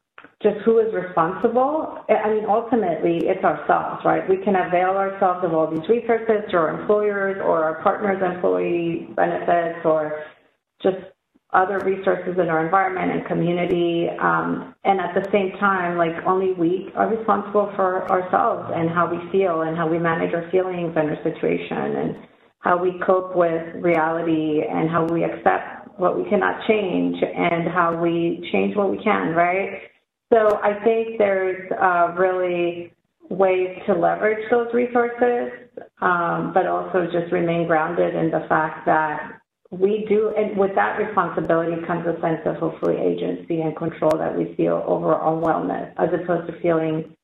just 0.42 0.58
who 0.66 0.78
is 0.78 0.92
responsible, 0.92 2.04
I 2.10 2.28
mean, 2.28 2.44
ultimately, 2.46 3.20
it's 3.24 3.42
ourselves, 3.42 4.04
right? 4.04 4.28
We 4.28 4.36
can 4.44 4.56
avail 4.56 4.90
ourselves 4.90 5.44
of 5.44 5.54
all 5.54 5.70
these 5.70 5.88
resources 5.88 6.44
through 6.50 6.60
our 6.60 6.80
employers 6.80 7.38
or 7.42 7.64
our 7.64 7.82
partners' 7.82 8.22
employee 8.22 9.08
benefits 9.16 9.78
or 9.86 10.22
just 10.82 10.98
other 11.52 11.80
resources 11.80 12.38
in 12.38 12.48
our 12.48 12.64
environment 12.64 13.10
and 13.10 13.26
community. 13.26 14.08
Um, 14.20 14.74
and 14.84 15.00
at 15.00 15.14
the 15.14 15.28
same 15.32 15.52
time, 15.58 15.98
like 15.98 16.14
only 16.26 16.52
we 16.52 16.90
are 16.94 17.08
responsible 17.08 17.72
for 17.76 18.08
ourselves 18.10 18.70
and 18.74 18.88
how 18.88 19.10
we 19.10 19.18
feel 19.32 19.62
and 19.62 19.76
how 19.76 19.88
we 19.88 19.98
manage 19.98 20.32
our 20.32 20.48
feelings 20.50 20.94
and 20.96 21.10
our 21.10 21.22
situation 21.22 21.96
and 21.96 22.16
how 22.60 22.76
we 22.76 23.00
cope 23.04 23.34
with 23.34 23.74
reality 23.76 24.60
and 24.68 24.88
how 24.90 25.06
we 25.06 25.24
accept 25.24 25.98
what 25.98 26.16
we 26.16 26.28
cannot 26.30 26.66
change 26.68 27.16
and 27.22 27.68
how 27.68 28.00
we 28.00 28.48
change 28.52 28.76
what 28.76 28.90
we 28.90 29.02
can, 29.02 29.34
right? 29.34 29.82
So 30.32 30.60
I 30.62 30.82
think 30.84 31.18
there's 31.18 31.70
uh, 31.72 32.14
really 32.16 32.92
ways 33.28 33.76
to 33.86 33.94
leverage 33.94 34.48
those 34.50 34.68
resources, 34.72 35.52
um, 36.00 36.52
but 36.54 36.66
also 36.66 37.06
just 37.12 37.32
remain 37.32 37.66
grounded 37.66 38.14
in 38.14 38.30
the 38.30 38.46
fact 38.48 38.86
that 38.86 39.39
we 39.70 40.04
do, 40.08 40.32
and 40.36 40.58
with 40.58 40.74
that 40.74 40.98
responsibility 40.98 41.80
comes 41.86 42.04
a 42.06 42.20
sense 42.20 42.40
of 42.44 42.56
hopefully 42.56 42.96
agency 42.96 43.60
and 43.60 43.76
control 43.76 44.10
that 44.18 44.36
we 44.36 44.54
feel 44.56 44.82
over 44.86 45.14
our 45.14 45.34
wellness, 45.34 45.92
as 45.96 46.08
opposed 46.12 46.48
to 46.52 46.60
feeling 46.60 47.14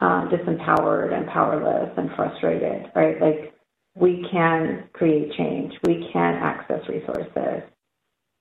uh, 0.00 0.28
disempowered 0.28 1.14
and 1.14 1.26
powerless 1.28 1.90
and 1.96 2.10
frustrated, 2.16 2.90
right? 2.94 3.20
Like 3.20 3.54
we 3.94 4.26
can 4.30 4.88
create 4.92 5.32
change. 5.38 5.72
We 5.86 6.08
can 6.12 6.34
access 6.34 6.80
resources. 6.88 7.62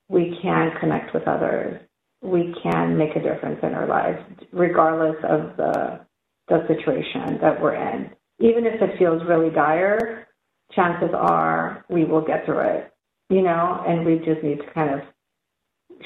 We 0.10 0.38
can 0.41 0.71
connect 0.80 1.13
with 1.13 1.28
others. 1.28 1.82
We 2.21 2.54
can 2.62 2.97
make 2.97 3.15
a 3.15 3.21
difference 3.21 3.60
in 3.63 3.73
our 3.73 3.88
lives, 3.88 4.19
regardless 4.52 5.15
of 5.23 5.56
the, 5.56 6.02
the 6.49 6.67
situation 6.67 7.39
that 7.41 7.62
we're 7.62 7.75
in. 7.75 8.10
Even 8.39 8.65
if 8.65 8.82
it 8.82 8.97
feels 8.97 9.21
really 9.28 9.49
dire, 9.49 10.28
chances 10.73 11.10
are 11.13 11.86
we 11.89 12.06
will 12.06 12.25
get 12.25 12.45
through 12.45 12.60
it, 12.60 12.91
you 13.30 13.42
know, 13.42 13.84
and 13.88 14.06
we 14.06 14.18
just 14.18 14.44
need 14.44 14.60
to 14.60 14.74
kind 14.74 14.94
of 14.94 15.02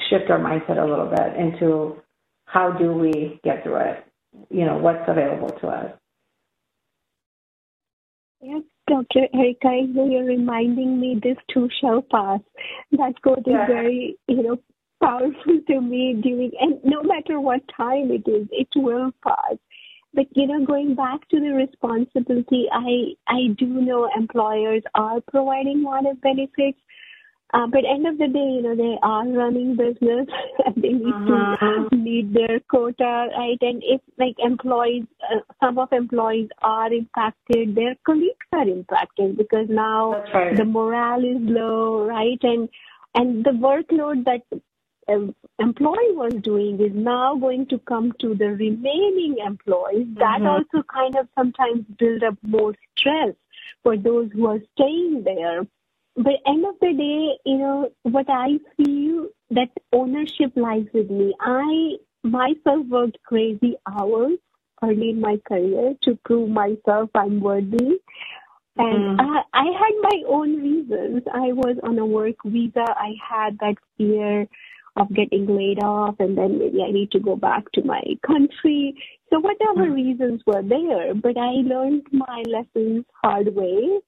shift 0.08 0.30
our 0.30 0.38
mindset 0.38 0.82
a 0.82 0.86
little 0.86 1.06
bit 1.08 1.36
into 1.36 2.00
how 2.46 2.70
do 2.70 2.92
we 2.92 3.40
get 3.42 3.62
through 3.62 3.76
it? 3.76 4.04
You 4.50 4.64
know, 4.64 4.78
what's 4.78 5.08
available 5.08 5.50
to 5.60 5.68
us. 5.68 5.92
Yes, 8.40 8.62
Dr. 8.86 9.26
Erika, 9.32 9.86
you're 9.94 10.24
reminding 10.24 11.00
me 11.00 11.18
this 11.22 11.38
too 11.52 11.68
shall 11.80 12.02
pass. 12.02 12.40
That 12.92 13.14
quote 13.22 13.38
is 13.38 13.54
very, 13.66 14.18
you 14.28 14.42
know, 14.42 14.58
powerful 15.02 15.60
to 15.66 15.80
me 15.80 16.20
during, 16.22 16.52
and 16.60 16.78
no 16.84 17.02
matter 17.02 17.40
what 17.40 17.62
time 17.74 18.10
it 18.10 18.28
is, 18.28 18.46
it 18.50 18.68
will 18.76 19.12
pass. 19.22 19.56
But 20.12 20.26
you 20.32 20.46
know, 20.46 20.64
going 20.64 20.94
back 20.94 21.28
to 21.30 21.40
the 21.40 21.52
responsibility, 21.52 22.66
I 22.72 23.14
I 23.26 23.48
do 23.58 23.66
know 23.66 24.08
employers 24.16 24.82
are 24.94 25.20
providing 25.22 25.82
a 25.84 25.88
lot 25.88 26.06
of 26.06 26.20
benefits, 26.20 26.78
uh, 27.54 27.68
but 27.68 27.84
end 27.88 28.04
of 28.04 28.18
the 28.18 28.26
day, 28.26 28.50
you 28.56 28.62
know, 28.62 28.74
they 28.74 28.98
are 29.00 29.28
running 29.28 29.76
business 29.76 30.26
and 30.66 30.74
they 30.74 30.88
need 30.88 31.14
uh-huh. 31.14 31.88
to 31.88 31.96
meet 31.96 32.34
their 32.34 32.58
quota, 32.68 33.28
right? 33.38 33.58
And 33.60 33.80
if 33.86 34.00
like 34.18 34.34
employees, 34.38 35.04
uh, 35.22 35.38
some 35.62 35.78
of 35.78 35.92
employees 35.92 36.48
are 36.62 36.92
impacted, 36.92 37.76
their 37.76 37.94
colleagues 38.04 38.48
are 38.52 38.68
impacted 38.68 39.36
because 39.36 39.68
now 39.68 40.24
right. 40.34 40.56
the 40.56 40.64
morale 40.64 41.24
is 41.24 41.38
low, 41.42 42.04
right? 42.04 42.40
And 42.42 42.68
and 43.14 43.44
the 43.44 43.50
workload 43.50 44.24
that 44.24 44.42
um, 45.08 45.32
employee 45.60 46.16
was 46.16 46.34
doing 46.42 46.80
is 46.80 46.92
now 46.92 47.36
going 47.36 47.66
to 47.66 47.78
come 47.78 48.12
to 48.18 48.34
the 48.34 48.48
remaining 48.48 49.36
employees. 49.46 50.08
That 50.14 50.40
mm-hmm. 50.40 50.46
also 50.46 50.84
kind 50.92 51.14
of 51.14 51.28
sometimes 51.38 51.84
build 52.00 52.24
up 52.24 52.36
more 52.42 52.74
stress 52.98 53.36
for 53.84 53.96
those 53.96 54.30
who 54.32 54.48
are 54.48 54.60
staying 54.74 55.22
there 55.22 55.64
but 56.16 56.34
end 56.46 56.64
of 56.64 56.74
the 56.80 56.92
day, 56.92 57.38
you 57.44 57.58
know, 57.58 57.90
what 58.02 58.26
I 58.28 58.58
feel 58.76 59.28
that 59.50 59.68
ownership 59.92 60.52
lies 60.54 60.86
with 60.92 61.10
me. 61.10 61.34
I 61.40 61.96
myself 62.22 62.86
worked 62.88 63.18
crazy 63.24 63.76
hours 63.86 64.38
early 64.82 65.10
in 65.10 65.20
my 65.20 65.38
career 65.46 65.94
to 66.02 66.18
prove 66.24 66.50
myself 66.50 67.10
I'm 67.14 67.40
worthy. 67.40 67.98
And 68.76 69.18
mm. 69.18 69.20
I, 69.20 69.42
I 69.52 69.64
had 69.64 69.94
my 70.02 70.22
own 70.28 70.56
reasons. 70.60 71.22
I 71.32 71.52
was 71.52 71.76
on 71.82 71.98
a 71.98 72.06
work 72.06 72.36
visa. 72.44 72.84
I 72.86 73.12
had 73.28 73.58
that 73.60 73.76
fear 73.96 74.46
of 74.96 75.12
getting 75.12 75.46
laid 75.46 75.82
off 75.82 76.14
and 76.20 76.38
then 76.38 76.58
maybe 76.58 76.82
I 76.86 76.92
need 76.92 77.10
to 77.12 77.20
go 77.20 77.34
back 77.34 77.64
to 77.72 77.84
my 77.84 78.02
country. 78.24 78.94
So 79.30 79.40
whatever 79.40 79.88
mm. 79.88 79.94
reasons 79.94 80.42
were 80.46 80.62
there, 80.62 81.14
but 81.14 81.36
I 81.36 81.62
learned 81.64 82.06
my 82.12 82.42
lessons 82.46 83.04
hard 83.22 83.54
way. 83.54 84.00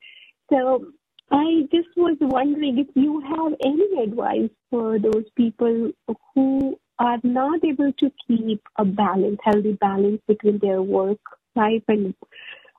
So 0.51 0.87
I 1.31 1.63
just 1.73 1.89
was 1.97 2.17
wondering 2.21 2.79
if 2.79 2.89
you 2.95 3.21
have 3.21 3.55
any 3.65 4.03
advice 4.03 4.51
for 4.71 4.99
those 4.99 5.25
people 5.37 5.91
who 6.35 6.79
are 6.99 7.19
not 7.23 7.65
able 7.65 7.93
to 7.93 8.13
keep 8.27 8.63
a 8.77 8.85
balance, 8.85 9.39
healthy 9.43 9.73
balance 9.73 10.21
between 10.29 10.59
their 10.59 10.83
work 10.83 11.19
life 11.55 11.83
and 11.89 12.15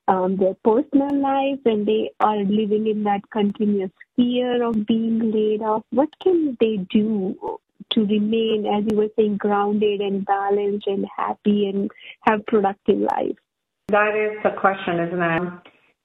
um, 0.07 0.37
their 0.37 0.55
personal 0.63 1.21
life, 1.21 1.59
and 1.65 1.85
they 1.85 2.11
are 2.21 2.37
living 2.37 2.87
in 2.87 3.03
that 3.03 3.29
continuous 3.31 3.91
fear 4.15 4.63
of 4.63 4.85
being 4.85 5.31
laid 5.31 5.61
off. 5.61 5.83
What 5.91 6.09
can 6.23 6.55
they 6.61 6.77
do 6.89 7.59
to 7.91 8.05
remain, 8.05 8.65
as 8.65 8.85
you 8.89 8.97
were 8.97 9.09
saying, 9.17 9.37
grounded 9.37 9.99
and 9.99 10.25
balanced 10.25 10.87
and 10.87 11.05
happy 11.15 11.67
and 11.67 11.91
have 12.21 12.45
productive 12.45 12.99
life? 12.99 13.35
That 13.89 14.15
is 14.15 14.41
the 14.43 14.51
question, 14.59 14.99
isn't 14.99 15.21
it? 15.21 15.53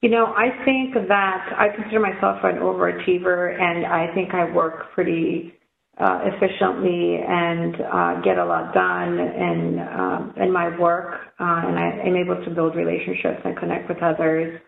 You 0.02 0.10
know, 0.10 0.26
I 0.36 0.48
think 0.64 0.94
that 0.94 1.54
I 1.56 1.68
consider 1.76 2.00
myself 2.00 2.38
an 2.42 2.56
overachiever, 2.56 3.56
and 3.60 3.86
I 3.86 4.12
think 4.14 4.34
I 4.34 4.52
work 4.52 4.92
pretty 4.94 5.54
uh, 5.96 6.22
efficiently 6.24 7.18
and 7.24 7.76
uh, 7.76 8.20
get 8.22 8.36
a 8.36 8.44
lot 8.44 8.74
done 8.74 9.18
in 9.20 9.78
um, 9.78 10.34
in 10.42 10.52
my 10.52 10.76
work, 10.76 11.20
uh, 11.38 11.62
and 11.66 11.78
I 11.78 12.02
am 12.04 12.16
able 12.16 12.44
to 12.44 12.50
build 12.50 12.74
relationships 12.74 13.42
and 13.44 13.56
connect 13.56 13.88
with 13.88 14.02
others. 14.02 14.60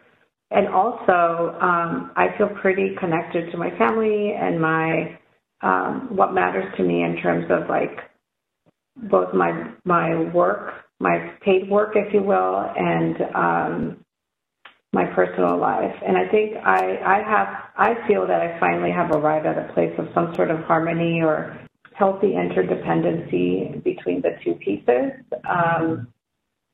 And 0.53 0.69
also, 0.69 1.59
um, 1.61 2.13
I 2.15 2.29
feel 2.39 2.51
pretty 2.63 2.95
connected 3.01 3.51
to 3.51 3.59
my 3.59 3.77
family 3.77 4.35
and 4.41 4.61
my 4.61 5.19
um, 5.63 6.11
what 6.15 6.33
matters 6.33 6.73
to 6.77 6.85
me 6.85 7.03
in 7.03 7.17
terms 7.21 7.47
of 7.51 7.69
like 7.69 7.99
both 9.11 9.35
my 9.35 9.73
my 9.85 10.31
work, 10.33 10.75
my 11.01 11.33
paid 11.45 11.69
work, 11.69 11.95
if 11.97 12.15
you 12.15 12.23
will, 12.23 12.71
and 12.77 13.17
um, 13.35 14.04
my 14.95 15.05
personal 15.05 15.59
life. 15.59 15.95
And 16.07 16.17
I 16.17 16.29
think 16.29 16.57
I, 16.65 16.99
I 17.05 17.23
have, 17.29 17.49
I 17.77 18.07
feel 18.07 18.27
that 18.27 18.41
I 18.41 18.59
finally 18.61 18.93
have 18.93 19.11
arrived 19.11 19.45
at 19.45 19.59
a 19.59 19.73
place 19.75 19.93
of 19.99 20.09
some 20.15 20.35
sort 20.35 20.51
of 20.51 20.61
harmony 20.61 21.21
or 21.21 21.59
healthy 21.95 22.33
interdependency 22.33 23.83
between 23.83 24.23
the 24.23 24.37
two 24.43 24.55
pieces. 24.55 25.13
Um, 25.49 26.09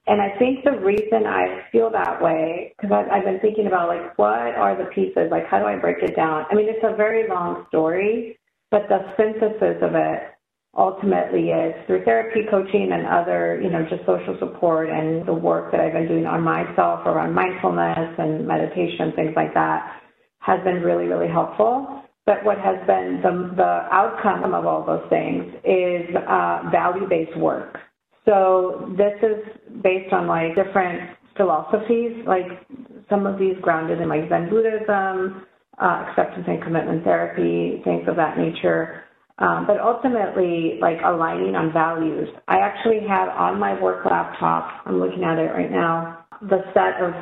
and 0.07 0.21
I 0.21 0.37
think 0.39 0.65
the 0.65 0.73
reason 0.73 1.27
I 1.27 1.63
feel 1.73 1.91
that 1.91 2.23
way, 2.23 2.75
because 2.77 2.93
I've, 2.93 3.09
I've 3.11 3.25
been 3.25 3.41
thinking 3.41 3.67
about 3.67 3.89
like, 3.89 4.19
what 4.19 4.55
are 4.57 4.77
the 4.77 4.91
pieces? 4.91 5.29
Like, 5.31 5.47
how 5.47 5.59
do 5.59 5.67
I 5.67 5.77
break 5.77 6.03
it 6.03 6.17
down? 6.17 6.47
I 6.51 6.55
mean, 6.55 6.69
it's 6.69 6.85
a 6.85 6.97
very 6.97 7.29
long 7.29 7.67
story, 7.69 8.39
but 8.71 8.89
the 8.89 9.13
synthesis 9.17 9.83
of 9.83 9.95
it 9.95 10.23
ultimately 10.77 11.51
is 11.51 11.75
through 11.87 12.05
therapy, 12.05 12.41
coaching, 12.51 12.91
and 12.93 13.07
other, 13.07 13.61
you 13.63 13.71
know, 13.71 13.85
just 13.91 14.07
social 14.07 14.37
support 14.39 14.89
and 14.89 15.27
the 15.27 15.35
work 15.35 15.73
that 15.73 15.81
I've 15.81 15.93
been 15.93 16.09
doing 16.09 16.27
on 16.27 16.43
myself 16.43 17.07
around 17.07 17.35
mindfulness 17.35 18.15
and 18.19 18.47
meditation, 18.47 19.13
things 19.17 19.33
like 19.35 19.53
that, 19.55 20.01
has 20.39 20.63
been 20.65 20.83
really, 20.83 21.07
really 21.07 21.29
helpful. 21.29 22.05
But 22.25 22.45
what 22.45 22.59
has 22.59 22.77
been 22.87 23.21
the, 23.23 23.55
the 23.57 23.89
outcome 23.91 24.55
of 24.55 24.65
all 24.65 24.87
those 24.87 25.05
things 25.11 25.53
is 25.65 26.15
uh, 26.29 26.63
value-based 26.71 27.37
work. 27.37 27.79
So 28.25 28.95
this 28.97 29.15
is 29.23 29.83
based 29.83 30.13
on 30.13 30.29
like 30.29 30.55
different 30.55 31.17
philosophies, 31.37 32.25
like 32.27 32.47
some 33.09 33.27
of 33.27 33.39
these 33.39 33.57
grounded 33.61 34.01
in 34.01 34.09
like 34.09 34.29
Zen 34.29 34.49
Buddhism, 34.49 35.47
uh, 35.83 36.05
acceptance 36.07 36.45
and 36.47 36.63
commitment 36.63 37.03
therapy, 37.03 37.83
things 37.83 38.07
of 38.07 38.15
that 38.17 38.39
nature. 38.39 39.05
Um, 39.41 39.67
but 39.67 39.81
ultimately, 39.81 40.79
like 40.83 40.99
aligning 41.05 41.57
on 41.57 41.73
values. 41.73 42.29
I 42.47 42.59
actually 42.59 43.01
have 43.09 43.31
on 43.31 43.59
my 43.59 43.81
work 43.81 44.05
laptop, 44.05 44.85
I'm 44.85 45.01
looking 45.01 45.25
at 45.25 45.39
it 45.39 45.51
right 45.51 45.71
now, 45.71 46.27
the 46.43 46.61
set 46.75 47.01
of 47.03 47.15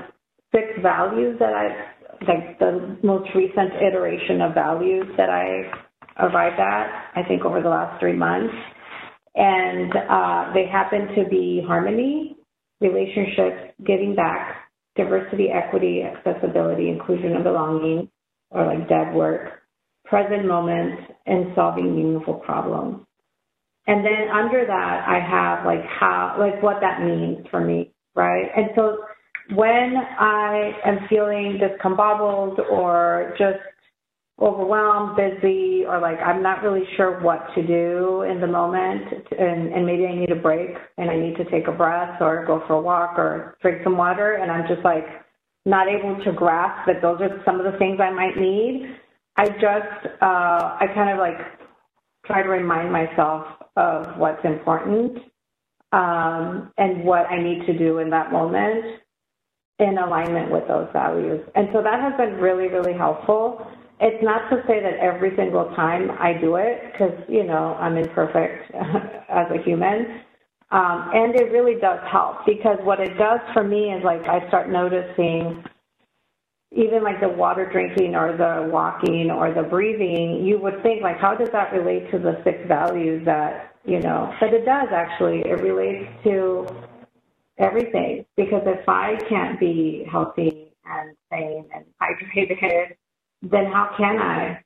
six 0.53 0.67
values 0.83 1.39
that 1.39 1.55
I've, 1.55 2.27
like 2.27 2.59
the 2.59 2.99
most 3.05 3.31
recent 3.37 3.71
iteration 3.81 4.41
of 4.41 4.53
values 4.53 5.07
that 5.17 5.31
I 5.31 5.71
arrived 6.19 6.59
at, 6.59 7.13
I 7.15 7.23
think 7.29 7.45
over 7.45 7.63
the 7.63 7.69
last 7.69 8.01
three 8.01 8.17
months. 8.17 8.55
And 9.37 9.93
uh, 9.95 10.53
they 10.55 10.67
happen 10.67 11.15
to 11.15 11.31
be 11.31 11.63
harmony, 11.65 12.37
relationships, 12.81 13.75
giving 13.87 14.17
back, 14.17 14.57
diversity, 14.97 15.51
equity, 15.51 16.03
accessibility, 16.03 16.89
inclusion, 16.89 17.35
and 17.35 17.45
belonging, 17.45 18.11
or 18.51 18.67
like 18.67 18.89
dead 18.89 19.15
work, 19.15 19.58
present 20.09 20.47
moment, 20.47 21.01
and 21.27 21.53
solving 21.55 21.95
meaningful 21.95 22.35
problems. 22.35 23.05
And 23.87 24.05
then 24.05 24.29
under 24.33 24.67
that, 24.67 25.05
I 25.09 25.19
have 25.19 25.65
like 25.65 25.85
how, 25.85 26.37
like 26.39 26.63
what 26.63 26.77
that 26.81 27.03
means 27.03 27.47
for 27.51 27.61
me, 27.61 27.93
right? 28.15 28.47
And 28.55 28.67
so 28.77 28.99
when 29.55 29.95
I 30.21 30.73
am 30.85 30.99
feeling 31.09 31.59
discombobbled 31.59 32.59
or 32.71 33.35
just 33.39 33.59
overwhelmed, 34.41 35.17
busy, 35.17 35.85
or 35.87 36.01
like 36.01 36.19
I'm 36.19 36.43
not 36.43 36.63
really 36.63 36.85
sure 36.97 37.21
what 37.23 37.41
to 37.55 37.67
do 37.67 38.23
in 38.23 38.41
the 38.41 38.47
moment, 38.47 39.05
and, 39.39 39.73
and 39.73 39.87
maybe 39.87 40.07
I 40.07 40.15
need 40.15 40.31
a 40.31 40.37
break 40.37 40.71
and 40.97 41.11
I 41.11 41.17
need 41.19 41.37
to 41.37 41.51
take 41.51 41.67
a 41.67 41.73
breath 41.73 42.21
or 42.21 42.45
go 42.47 42.63
for 42.67 42.75
a 42.75 42.81
walk 42.81 43.19
or 43.19 43.57
drink 43.63 43.79
some 43.85 43.97
water, 43.97 44.35
and 44.35 44.53
I'm 44.53 44.69
just 44.69 44.85
like 44.85 45.07
not 45.65 45.89
able 45.89 46.23
to 46.25 46.33
grasp 46.33 46.87
that 46.87 47.03
those 47.03 47.21
are 47.21 47.43
some 47.45 47.59
of 47.59 47.71
the 47.71 47.79
things 47.79 47.99
I 48.01 48.11
might 48.11 48.37
need. 48.37 48.97
I 49.39 49.49
just, 49.51 50.07
uh, 50.21 50.77
I 50.81 50.87
kind 50.95 51.11
of 51.11 51.19
like 51.19 51.39
try 52.27 52.43
to 52.43 52.49
remind 52.49 52.93
myself 52.93 53.47
of 53.77 54.19
what's 54.19 54.45
important 54.45 55.19
um, 55.93 56.73
and 56.77 57.05
what 57.05 57.27
I 57.31 57.41
need 57.41 57.65
to 57.67 57.79
do 57.79 57.99
in 57.99 58.11
that 58.11 58.33
moment 58.33 58.85
in 59.79 59.97
alignment 59.97 60.51
with 60.51 60.67
those 60.67 60.89
values. 60.93 61.41
And 61.55 61.69
so 61.73 61.83
that 61.83 62.01
has 62.01 62.15
been 62.19 62.41
really, 62.41 62.67
really 62.67 62.95
helpful. 62.95 63.65
It's 64.01 64.23
not 64.25 64.51
to 64.51 64.63
say 64.67 64.83
that 64.83 64.99
every 65.01 65.37
single 65.37 65.67
time 65.77 66.11
I 66.19 66.33
do 66.33 66.57
it, 66.57 66.93
because, 66.93 67.15
you 67.29 67.45
know, 67.45 67.77
I'm 67.79 67.97
imperfect 67.97 68.75
as 68.75 69.47
a 69.55 69.63
human. 69.65 70.21
Um, 70.71 71.11
and 71.15 71.35
it 71.37 71.53
really 71.53 71.81
does 71.81 72.01
help 72.11 72.45
because 72.45 72.77
what 72.83 73.01
it 73.01 73.17
does 73.17 73.41
for 73.55 73.63
me 73.63 73.93
is 73.93 74.05
like 74.05 74.23
I 74.23 74.47
start 74.49 74.69
noticing 74.69 75.65
even 76.71 77.03
like 77.03 77.21
the 77.21 77.29
water 77.29 77.69
drinking 77.71 78.15
or 78.15 78.37
the 78.37 78.69
walking 78.71 79.31
or 79.31 79.53
the 79.53 79.63
breathing, 79.63 80.45
you 80.45 80.59
would 80.61 80.83
think 80.83 81.03
like, 81.03 81.19
how 81.19 81.35
does 81.35 81.49
that 81.51 81.73
relate 81.73 82.11
to 82.11 82.19
the 82.19 82.41
six 82.45 82.59
values 82.69 83.25
that, 83.25 83.75
you 83.85 84.01
know, 84.01 84.33
but 84.39 84.53
it 84.53 84.67
does 84.67 84.89
actually. 84.93 85.41
It 85.41 85.63
relates 85.63 86.07
to 86.25 86.67
everything. 87.59 88.27
Because 88.37 88.63
if 88.67 88.87
I 88.89 89.17
can't 89.29 89.59
be 89.59 90.07
healthy 90.11 90.73
and 90.85 91.17
sane 91.31 91.65
and 91.75 91.85
hydrated, 92.01 92.97
then 93.43 93.67
how 93.67 93.95
can 93.97 94.19
I, 94.19 94.63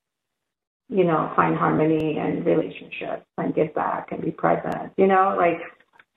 you 0.89 1.05
know, 1.05 1.33
find 1.37 1.57
harmony 1.57 2.19
and 2.19 2.45
relationships 2.45 3.27
and 3.39 3.55
give 3.55 3.75
back 3.75 4.11
and 4.11 4.23
be 4.23 4.31
present, 4.31 4.93
you 4.97 5.07
know, 5.07 5.37
like, 5.39 5.61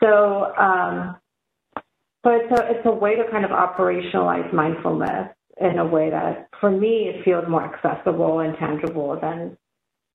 so, 0.04 0.54
um, 0.58 1.15
so 2.26 2.32
it's 2.32 2.60
a, 2.60 2.71
it's 2.71 2.86
a 2.86 2.91
way 2.91 3.15
to 3.15 3.24
kind 3.32 3.45
of 3.45 3.52
operationalize 3.52 4.52
mindfulness 4.52 5.30
in 5.60 5.80
a 5.80 5.86
way 5.86 6.10
that, 6.10 6.50
for 6.60 6.70
me, 6.70 7.10
it 7.10 7.24
feels 7.24 7.48
more 7.48 7.63
accessible 7.63 8.39
and 8.39 8.58
tangible 8.58 9.18
than 9.20 9.58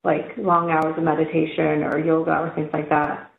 like 0.05 0.37
long 0.37 0.71
hours 0.71 0.95
of 0.97 1.05
meditation 1.05 1.83
or 1.83 1.99
yoga 1.99 2.33
or 2.33 2.53
things 2.55 2.71
like 2.73 2.89
that. 2.89 3.31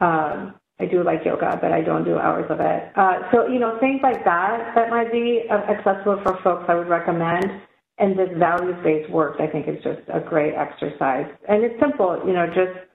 Um, 0.00 0.54
I 0.78 0.84
do 0.84 1.02
like 1.02 1.24
yoga, 1.24 1.58
but 1.60 1.72
I 1.72 1.80
don't 1.80 2.04
do 2.04 2.18
hours 2.18 2.50
of 2.50 2.60
it. 2.60 2.92
Uh, 2.96 3.20
so, 3.32 3.46
you 3.46 3.58
know, 3.58 3.78
things 3.80 4.00
like 4.02 4.24
that 4.24 4.74
that 4.74 4.90
might 4.90 5.10
be 5.10 5.44
accessible 5.50 6.20
for 6.22 6.38
folks, 6.44 6.64
I 6.68 6.74
would 6.74 6.88
recommend. 6.88 7.62
And 7.98 8.18
this 8.18 8.28
values-based 8.36 9.10
work, 9.10 9.40
I 9.40 9.46
think, 9.46 9.68
is 9.68 9.82
just 9.82 10.00
a 10.12 10.20
great 10.20 10.52
exercise. 10.54 11.26
And 11.48 11.64
it's 11.64 11.80
simple, 11.80 12.22
you 12.26 12.34
know, 12.34 12.46
just 12.46 12.85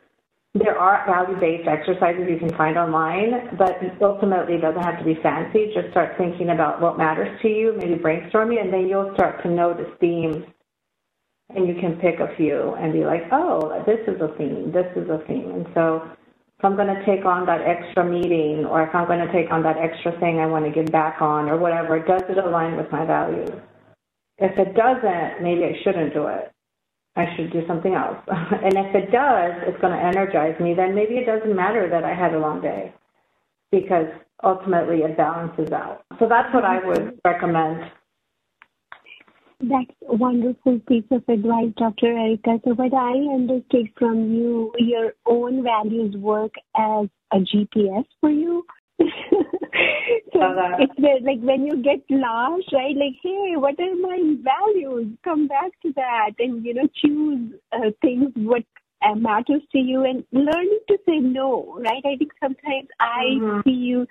there 0.54 0.78
are 0.78 1.06
value-based 1.08 1.68
exercises 1.68 2.28
you 2.30 2.38
can 2.38 2.56
find 2.58 2.78
online, 2.78 3.56
but 3.58 3.80
ultimately 4.02 4.56
it 4.56 4.62
doesn't 4.62 4.84
have 4.84 5.00
to 5.00 5.06
be 5.06 5.16
fancy. 5.24 5.72
Just 5.74 5.92
start 5.92 6.18
thinking 6.18 6.50
about 6.50 6.82
what 6.82 6.98
matters 6.98 7.40
to 7.42 7.48
you, 7.48 7.74
maybe 7.78 7.96
brainstorming, 7.96 8.60
and 8.60 8.72
then 8.72 8.88
you'll 8.88 9.14
start 9.14 9.42
to 9.44 9.50
notice 9.50 9.88
themes. 10.00 10.44
And 11.56 11.68
you 11.68 11.76
can 11.76 11.96
pick 11.98 12.20
a 12.20 12.36
few 12.36 12.76
and 12.76 12.94
be 12.94 13.04
like, 13.04 13.24
oh, 13.32 13.84
this 13.86 14.00
is 14.08 14.22
a 14.22 14.36
theme, 14.38 14.72
this 14.72 14.88
is 14.96 15.10
a 15.10 15.22
theme. 15.28 15.52
And 15.52 15.66
so 15.74 16.02
if 16.60 16.66
I'm 16.66 16.76
going 16.76 16.88
to 16.88 17.06
take 17.06 17.26
on 17.26 17.46
that 17.46 17.62
extra 17.62 18.06
meeting 18.06 18.66
or 18.66 18.84
if 18.84 18.94
I'm 18.94 19.08
going 19.08 19.26
to 19.26 19.32
take 19.34 19.52
on 19.52 19.64
that 19.64 19.78
extra 19.78 20.18
thing 20.20 20.40
I 20.40 20.46
want 20.46 20.64
to 20.66 20.72
give 20.72 20.92
back 20.92 21.22
on 21.22 21.50
or 21.50 21.58
whatever, 21.58 22.00
does 22.00 22.22
it 22.30 22.38
align 22.38 22.78
with 22.78 22.92
my 22.92 23.06
values? 23.06 23.52
If 24.38 24.58
it 24.58 24.76
doesn't, 24.76 25.44
maybe 25.44 25.66
I 25.66 25.76
shouldn't 25.84 26.14
do 26.14 26.28
it. 26.28 26.52
I 27.16 27.26
should 27.36 27.52
do 27.52 27.66
something 27.68 27.94
else. 27.94 28.18
and 28.28 28.74
if 28.78 28.96
it 28.96 29.12
does, 29.12 29.54
it's 29.68 29.80
going 29.82 29.94
to 29.94 30.04
energize 30.04 30.60
me, 30.60 30.74
then 30.74 30.96
maybe 30.96 31.16
it 31.16 31.26
doesn't 31.26 31.56
matter 31.56 31.90
that 31.90 32.04
I 32.04 32.14
had 32.14 32.34
a 32.34 32.40
long 32.40 32.62
day 32.62 32.94
because 33.72 34.08
ultimately 34.44 35.00
it 35.00 35.18
balances 35.18 35.72
out. 35.72 36.04
So 36.20 36.28
that's 36.28 36.54
what 36.54 36.66
I 36.66 36.86
would 36.86 37.20
recommend. 37.26 37.92
That's 39.60 39.92
a 40.10 40.16
wonderful 40.16 40.80
piece 40.88 41.06
of 41.12 41.24
advice, 41.28 41.72
Dr. 41.78 42.08
Erika. 42.08 42.60
So 42.66 42.74
what 42.74 42.94
I 42.94 43.12
understood 43.34 43.90
from 43.98 44.34
you, 44.34 44.74
your 44.80 45.14
own 45.28 45.64
values 45.64 46.16
work 46.18 46.54
as 46.76 47.08
a 47.32 47.38
GPS 47.38 48.06
for 48.20 48.32
you. 48.32 48.66
So 50.34 50.40
it's 50.80 51.26
like 51.26 51.40
when 51.40 51.66
you 51.66 51.82
get 51.82 52.00
lost, 52.10 52.72
right? 52.74 52.96
Like, 52.96 53.16
hey, 53.22 53.54
what 53.56 53.80
are 53.80 53.96
my 53.96 54.36
values? 54.42 55.18
Come 55.24 55.48
back 55.48 55.72
to 55.84 55.94
that, 55.96 56.32
and 56.40 56.66
you 56.66 56.74
know, 56.74 56.88
choose 56.96 57.54
uh, 57.72 57.92
things 58.02 58.32
what 58.36 58.64
uh, 59.06 59.16
matters 59.16 59.62
to 59.72 59.78
you, 59.78 60.04
and 60.04 60.24
learning 60.32 60.80
to 60.90 60.98
say 61.06 61.20
no, 61.20 61.78
right? 61.80 62.04
I 62.06 62.18
think 62.18 62.32
sometimes 62.40 62.88
I 63.00 63.24
mm-hmm. 63.34 63.62
feel 63.62 64.06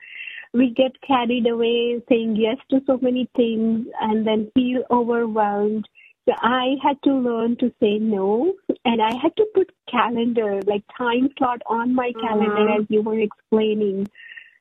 we 0.52 0.70
get 0.70 0.92
carried 1.06 1.46
away 1.46 2.02
saying 2.08 2.36
yes 2.36 2.56
to 2.70 2.80
so 2.86 2.98
many 3.00 3.28
things, 3.36 3.86
and 4.00 4.26
then 4.26 4.50
feel 4.54 4.82
overwhelmed. 4.90 5.88
So 6.28 6.34
I 6.42 6.74
had 6.82 7.02
to 7.04 7.14
learn 7.14 7.56
to 7.58 7.72
say 7.80 7.98
no, 7.98 8.54
and 8.84 9.00
I 9.00 9.12
had 9.22 9.34
to 9.36 9.46
put 9.54 9.70
calendar, 9.90 10.60
like 10.66 10.84
time 10.96 11.30
slot 11.38 11.62
on 11.66 11.94
my 11.94 12.12
calendar, 12.20 12.54
mm-hmm. 12.54 12.82
as 12.82 12.86
you 12.88 13.02
were 13.02 13.18
explaining 13.18 14.06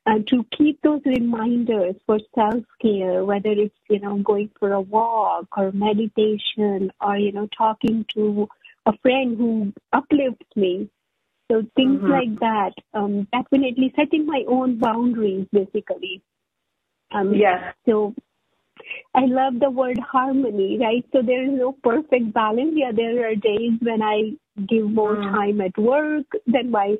uh, 0.06 0.18
to 0.26 0.44
keep 0.56 0.80
those 0.82 1.02
reminders 1.04 1.94
for 2.06 2.18
self-care, 2.34 3.24
whether 3.24 3.50
it's, 3.50 3.74
you 3.88 4.00
know, 4.00 4.16
going 4.18 4.50
for 4.58 4.72
a 4.72 4.80
walk 4.80 5.46
or 5.56 5.72
meditation 5.72 6.90
or, 7.00 7.16
you 7.16 7.32
know, 7.32 7.48
talking 7.56 8.04
to 8.14 8.48
a 8.86 8.96
friend 8.98 9.36
who 9.36 9.72
uplifts 9.92 10.46
me. 10.56 10.88
So 11.50 11.62
things 11.76 12.00
mm-hmm. 12.00 12.10
like 12.10 12.40
that, 12.40 12.72
um, 12.94 13.26
definitely 13.32 13.92
setting 13.96 14.24
my 14.24 14.44
own 14.48 14.78
boundaries, 14.78 15.46
basically. 15.52 16.22
Um, 17.12 17.34
yes. 17.34 17.74
So 17.86 18.14
I 19.14 19.26
love 19.26 19.60
the 19.60 19.70
word 19.70 19.98
harmony, 19.98 20.78
right? 20.80 21.04
So 21.12 21.22
there 21.22 21.44
is 21.44 21.50
no 21.52 21.72
perfect 21.82 22.32
balance. 22.32 22.72
Yeah, 22.74 22.92
there 22.94 23.28
are 23.28 23.34
days 23.34 23.72
when 23.80 24.00
I 24.00 24.32
give 24.66 24.90
more 24.90 25.16
mm. 25.16 25.30
time 25.30 25.60
at 25.60 25.76
work 25.76 26.26
than 26.46 26.70
my 26.70 26.96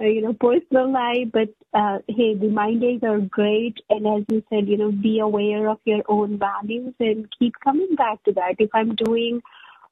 you 0.00 0.22
know, 0.22 0.32
personal 0.32 0.92
life. 0.92 1.28
But 1.32 1.48
uh, 1.74 1.98
hey, 2.08 2.34
the 2.34 2.48
mind 2.48 2.80
days 2.80 3.00
are 3.02 3.20
great. 3.20 3.76
And 3.90 4.06
as 4.06 4.24
you 4.30 4.42
said, 4.50 4.68
you 4.68 4.76
know, 4.76 4.92
be 4.92 5.18
aware 5.18 5.68
of 5.68 5.78
your 5.84 6.02
own 6.08 6.38
values 6.38 6.94
and 7.00 7.28
keep 7.38 7.54
coming 7.62 7.94
back 7.96 8.22
to 8.24 8.32
that. 8.32 8.56
If 8.58 8.70
I'm 8.74 8.94
doing 8.94 9.40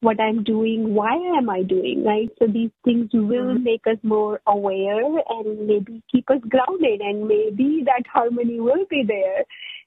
what 0.00 0.20
I'm 0.20 0.44
doing, 0.44 0.94
why 0.94 1.14
am 1.36 1.48
I 1.48 1.62
doing, 1.62 2.04
right? 2.04 2.28
So 2.38 2.46
these 2.46 2.70
things 2.84 3.10
will 3.12 3.54
mm-hmm. 3.54 3.64
make 3.64 3.86
us 3.86 3.96
more 4.02 4.40
aware 4.46 5.02
and 5.28 5.66
maybe 5.66 6.02
keep 6.12 6.30
us 6.30 6.40
grounded 6.48 7.00
and 7.00 7.26
maybe 7.26 7.82
that 7.86 8.02
harmony 8.12 8.60
will 8.60 8.84
be 8.90 9.02
there. 9.06 9.44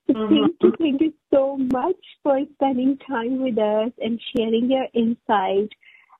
So 0.07 0.13
mm-hmm. 0.13 0.33
thank 0.33 0.55
you, 0.61 0.73
thank 0.79 1.01
you 1.01 1.13
so 1.31 1.57
much 1.57 2.03
for 2.23 2.39
spending 2.55 2.97
time 3.07 3.41
with 3.41 3.59
us 3.59 3.91
and 3.99 4.19
sharing 4.35 4.71
your 4.71 4.87
insight. 4.93 5.69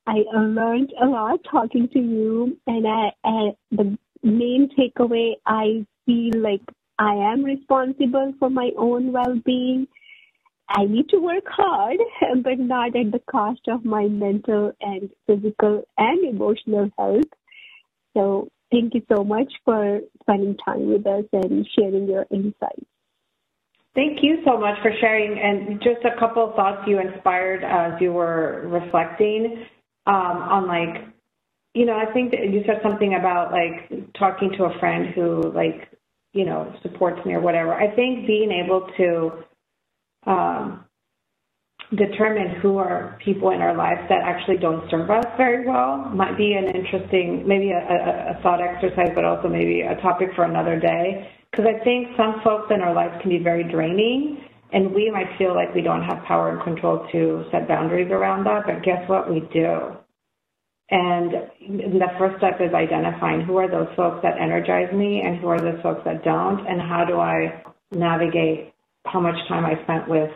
I 0.10 0.24
learned 0.36 0.92
a 1.00 1.06
lot 1.06 1.40
talking 1.52 1.88
to 1.90 2.00
you, 2.00 2.58
and 2.66 2.88
I, 2.88 3.12
I, 3.24 3.52
the 3.70 3.96
main 4.24 4.70
takeaway 4.76 5.34
I 5.46 5.86
feel 6.08 6.32
like 6.42 6.64
I 6.98 7.14
am 7.14 7.44
responsible 7.44 8.34
for 8.40 8.50
my 8.50 8.72
own 8.76 9.12
well-being. 9.12 9.88
I 10.68 10.86
need 10.86 11.10
to 11.10 11.20
work 11.20 11.44
hard, 11.48 11.98
but 12.44 12.58
not 12.58 12.96
at 12.96 13.12
the 13.12 13.22
cost 13.30 13.62
of 13.68 13.86
my 13.86 14.08
mental 14.08 14.72
and 14.82 15.12
physical 15.28 15.84
and 16.00 16.26
emotional 16.26 16.90
health. 16.98 17.30
So 18.18 18.50
thank 18.72 18.96
you 18.96 19.04
so 19.16 19.24
much 19.24 19.54
for 19.64 20.00
spending 20.22 20.58
time 20.58 20.88
with 20.88 21.06
us 21.06 21.26
and 21.34 21.68
sharing 21.78 22.08
your 22.08 22.26
insights. 22.32 22.86
Thank 23.94 24.24
you 24.24 24.42
so 24.44 24.58
much 24.58 24.82
for 24.82 24.92
sharing. 25.00 25.38
And 25.38 25.80
just 25.82 26.04
a 26.04 26.20
couple 26.20 26.50
of 26.50 26.56
thoughts 26.56 26.82
you 26.88 27.00
inspired 27.00 27.64
as 27.64 28.02
you 28.02 28.12
were 28.12 28.68
reflecting 28.68 29.66
um, 30.06 30.16
on 30.16 30.68
like, 30.68 31.06
you 31.74 31.86
know, 31.86 31.98
I 31.98 32.12
think 32.12 32.32
that 32.32 32.50
you 32.52 32.64
said 32.66 32.80
something 32.82 33.16
about 33.16 33.52
like 33.52 34.14
talking 34.14 34.52
to 34.58 34.66
a 34.66 34.80
friend 34.80 35.14
who 35.14 35.52
like, 35.54 35.90
you 36.34 36.46
know, 36.46 36.74
supports 36.82 37.24
me 37.26 37.34
or 37.34 37.42
whatever. 37.42 37.74
I 37.74 37.94
think 37.96 38.28
being 38.28 38.52
able 38.52 38.88
to 38.98 39.32
um, 40.30 40.86
determine 41.96 42.60
who 42.62 42.78
are 42.78 43.18
people 43.24 43.50
in 43.52 43.62
our 43.62 43.76
lives 43.76 44.02
that 44.10 44.22
actually 44.24 44.58
don't 44.58 44.90
serve 44.92 45.10
us 45.10 45.26
very 45.38 45.66
well 45.66 45.98
might 46.14 46.38
be 46.38 46.54
an 46.54 46.66
interesting, 46.76 47.48
maybe 47.48 47.72
a, 47.72 47.80
a, 47.80 48.38
a 48.38 48.42
thought 48.42 48.62
exercise, 48.62 49.12
but 49.16 49.26
also 49.26 49.48
maybe 49.48 49.82
a 49.82 49.96
topic 50.02 50.30
for 50.36 50.44
another 50.44 50.80
day. 50.80 51.32
Because 51.50 51.66
I 51.66 51.84
think 51.84 52.10
some 52.16 52.42
folks 52.44 52.72
in 52.72 52.82
our 52.82 52.94
lives 52.94 53.20
can 53.22 53.30
be 53.30 53.40
very 53.40 53.64
draining 53.64 54.38
and 54.72 54.94
we 54.94 55.10
might 55.10 55.38
feel 55.38 55.56
like 55.56 55.74
we 55.74 55.82
don't 55.82 56.04
have 56.04 56.24
power 56.26 56.50
and 56.50 56.64
control 56.64 57.08
to 57.12 57.46
set 57.52 57.68
boundaries 57.68 58.12
around 58.12 58.46
that, 58.46 58.64
but 58.66 58.84
guess 58.84 59.08
what? 59.08 59.30
We 59.30 59.42
do. 59.52 59.98
And 60.92 61.32
the 61.68 62.08
first 62.18 62.38
step 62.38 62.60
is 62.62 62.74
identifying 62.74 63.42
who 63.42 63.58
are 63.58 63.70
those 63.70 63.94
folks 63.96 64.20
that 64.24 64.40
energize 64.42 64.92
me 64.94 65.22
and 65.24 65.40
who 65.40 65.48
are 65.48 65.60
those 65.60 65.82
folks 65.84 66.02
that 66.06 66.24
don't, 66.24 66.66
and 66.68 66.82
how 66.82 67.06
do 67.06 67.20
I 67.20 67.64
navigate 67.92 68.74
how 69.06 69.20
much 69.20 69.36
time 69.48 69.66
I 69.66 69.82
spent 69.84 70.10
with 70.10 70.32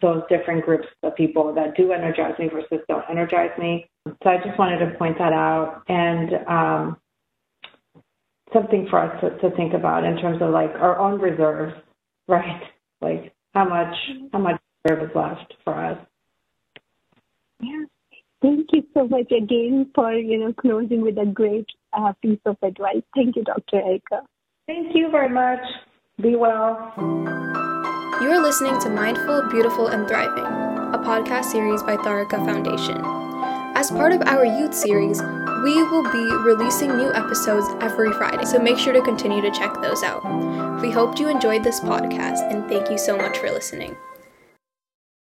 those 0.00 0.22
different 0.28 0.64
groups 0.64 0.86
of 1.02 1.14
people 1.16 1.52
that 1.54 1.76
do 1.76 1.92
energize 1.92 2.38
me 2.38 2.48
versus 2.48 2.84
don't 2.88 3.04
energize 3.10 3.50
me. 3.58 3.86
So 4.06 4.30
I 4.30 4.36
just 4.44 4.58
wanted 4.58 4.78
to 4.78 4.96
point 4.96 5.18
that 5.18 5.32
out 5.32 5.82
and 5.88 6.30
um, 6.48 6.96
something 8.52 8.86
for 8.90 9.00
us 9.00 9.20
to, 9.20 9.38
to 9.38 9.56
think 9.56 9.74
about 9.74 10.04
in 10.04 10.16
terms 10.18 10.40
of 10.40 10.50
like 10.50 10.70
our 10.70 10.98
own 10.98 11.20
reserves, 11.20 11.74
right? 12.28 12.62
Like 13.00 13.33
how 13.54 13.64
much 13.64 13.94
how 14.32 14.38
much 14.38 14.60
reserve 14.84 15.10
is 15.10 15.16
left 15.16 15.54
for 15.64 15.74
us. 15.74 15.98
Yeah. 17.60 17.84
Thank 18.42 18.68
you 18.72 18.82
so 18.92 19.08
much 19.08 19.32
again 19.32 19.90
for 19.94 20.12
you 20.12 20.38
know 20.38 20.52
closing 20.52 21.00
with 21.00 21.16
a 21.18 21.26
great 21.26 21.66
uh, 21.92 22.12
piece 22.20 22.40
of 22.44 22.56
advice. 22.62 23.02
Thank 23.14 23.36
you, 23.36 23.44
Dr. 23.44 23.80
Erika. 23.80 24.22
Thank 24.66 24.94
you 24.94 25.10
very 25.10 25.30
much. 25.30 25.60
Be 26.20 26.36
well. 26.36 26.92
You 28.20 28.30
are 28.30 28.40
listening 28.40 28.78
to 28.80 28.90
Mindful, 28.90 29.48
Beautiful, 29.50 29.88
and 29.88 30.06
Thriving, 30.06 30.44
a 30.44 30.98
podcast 30.98 31.46
series 31.46 31.82
by 31.82 31.96
Tharaka 31.96 32.44
Foundation. 32.44 32.96
As 33.76 33.90
part 33.90 34.12
of 34.12 34.22
our 34.22 34.44
youth 34.44 34.72
series, 34.72 35.20
we 35.64 35.82
will 35.82 36.04
be 36.04 36.30
releasing 36.48 36.96
new 36.96 37.12
episodes 37.12 37.66
every 37.80 38.12
Friday, 38.12 38.44
so 38.44 38.60
make 38.60 38.78
sure 38.78 38.92
to 38.92 39.02
continue 39.02 39.42
to 39.42 39.50
check 39.50 39.74
those 39.82 40.04
out. 40.04 40.22
We 40.80 40.92
hope 40.92 41.18
you 41.18 41.28
enjoyed 41.28 41.64
this 41.64 41.80
podcast 41.80 42.48
and 42.52 42.68
thank 42.68 42.88
you 42.88 42.98
so 42.98 43.16
much 43.16 43.38
for 43.38 43.50
listening. 43.50 43.96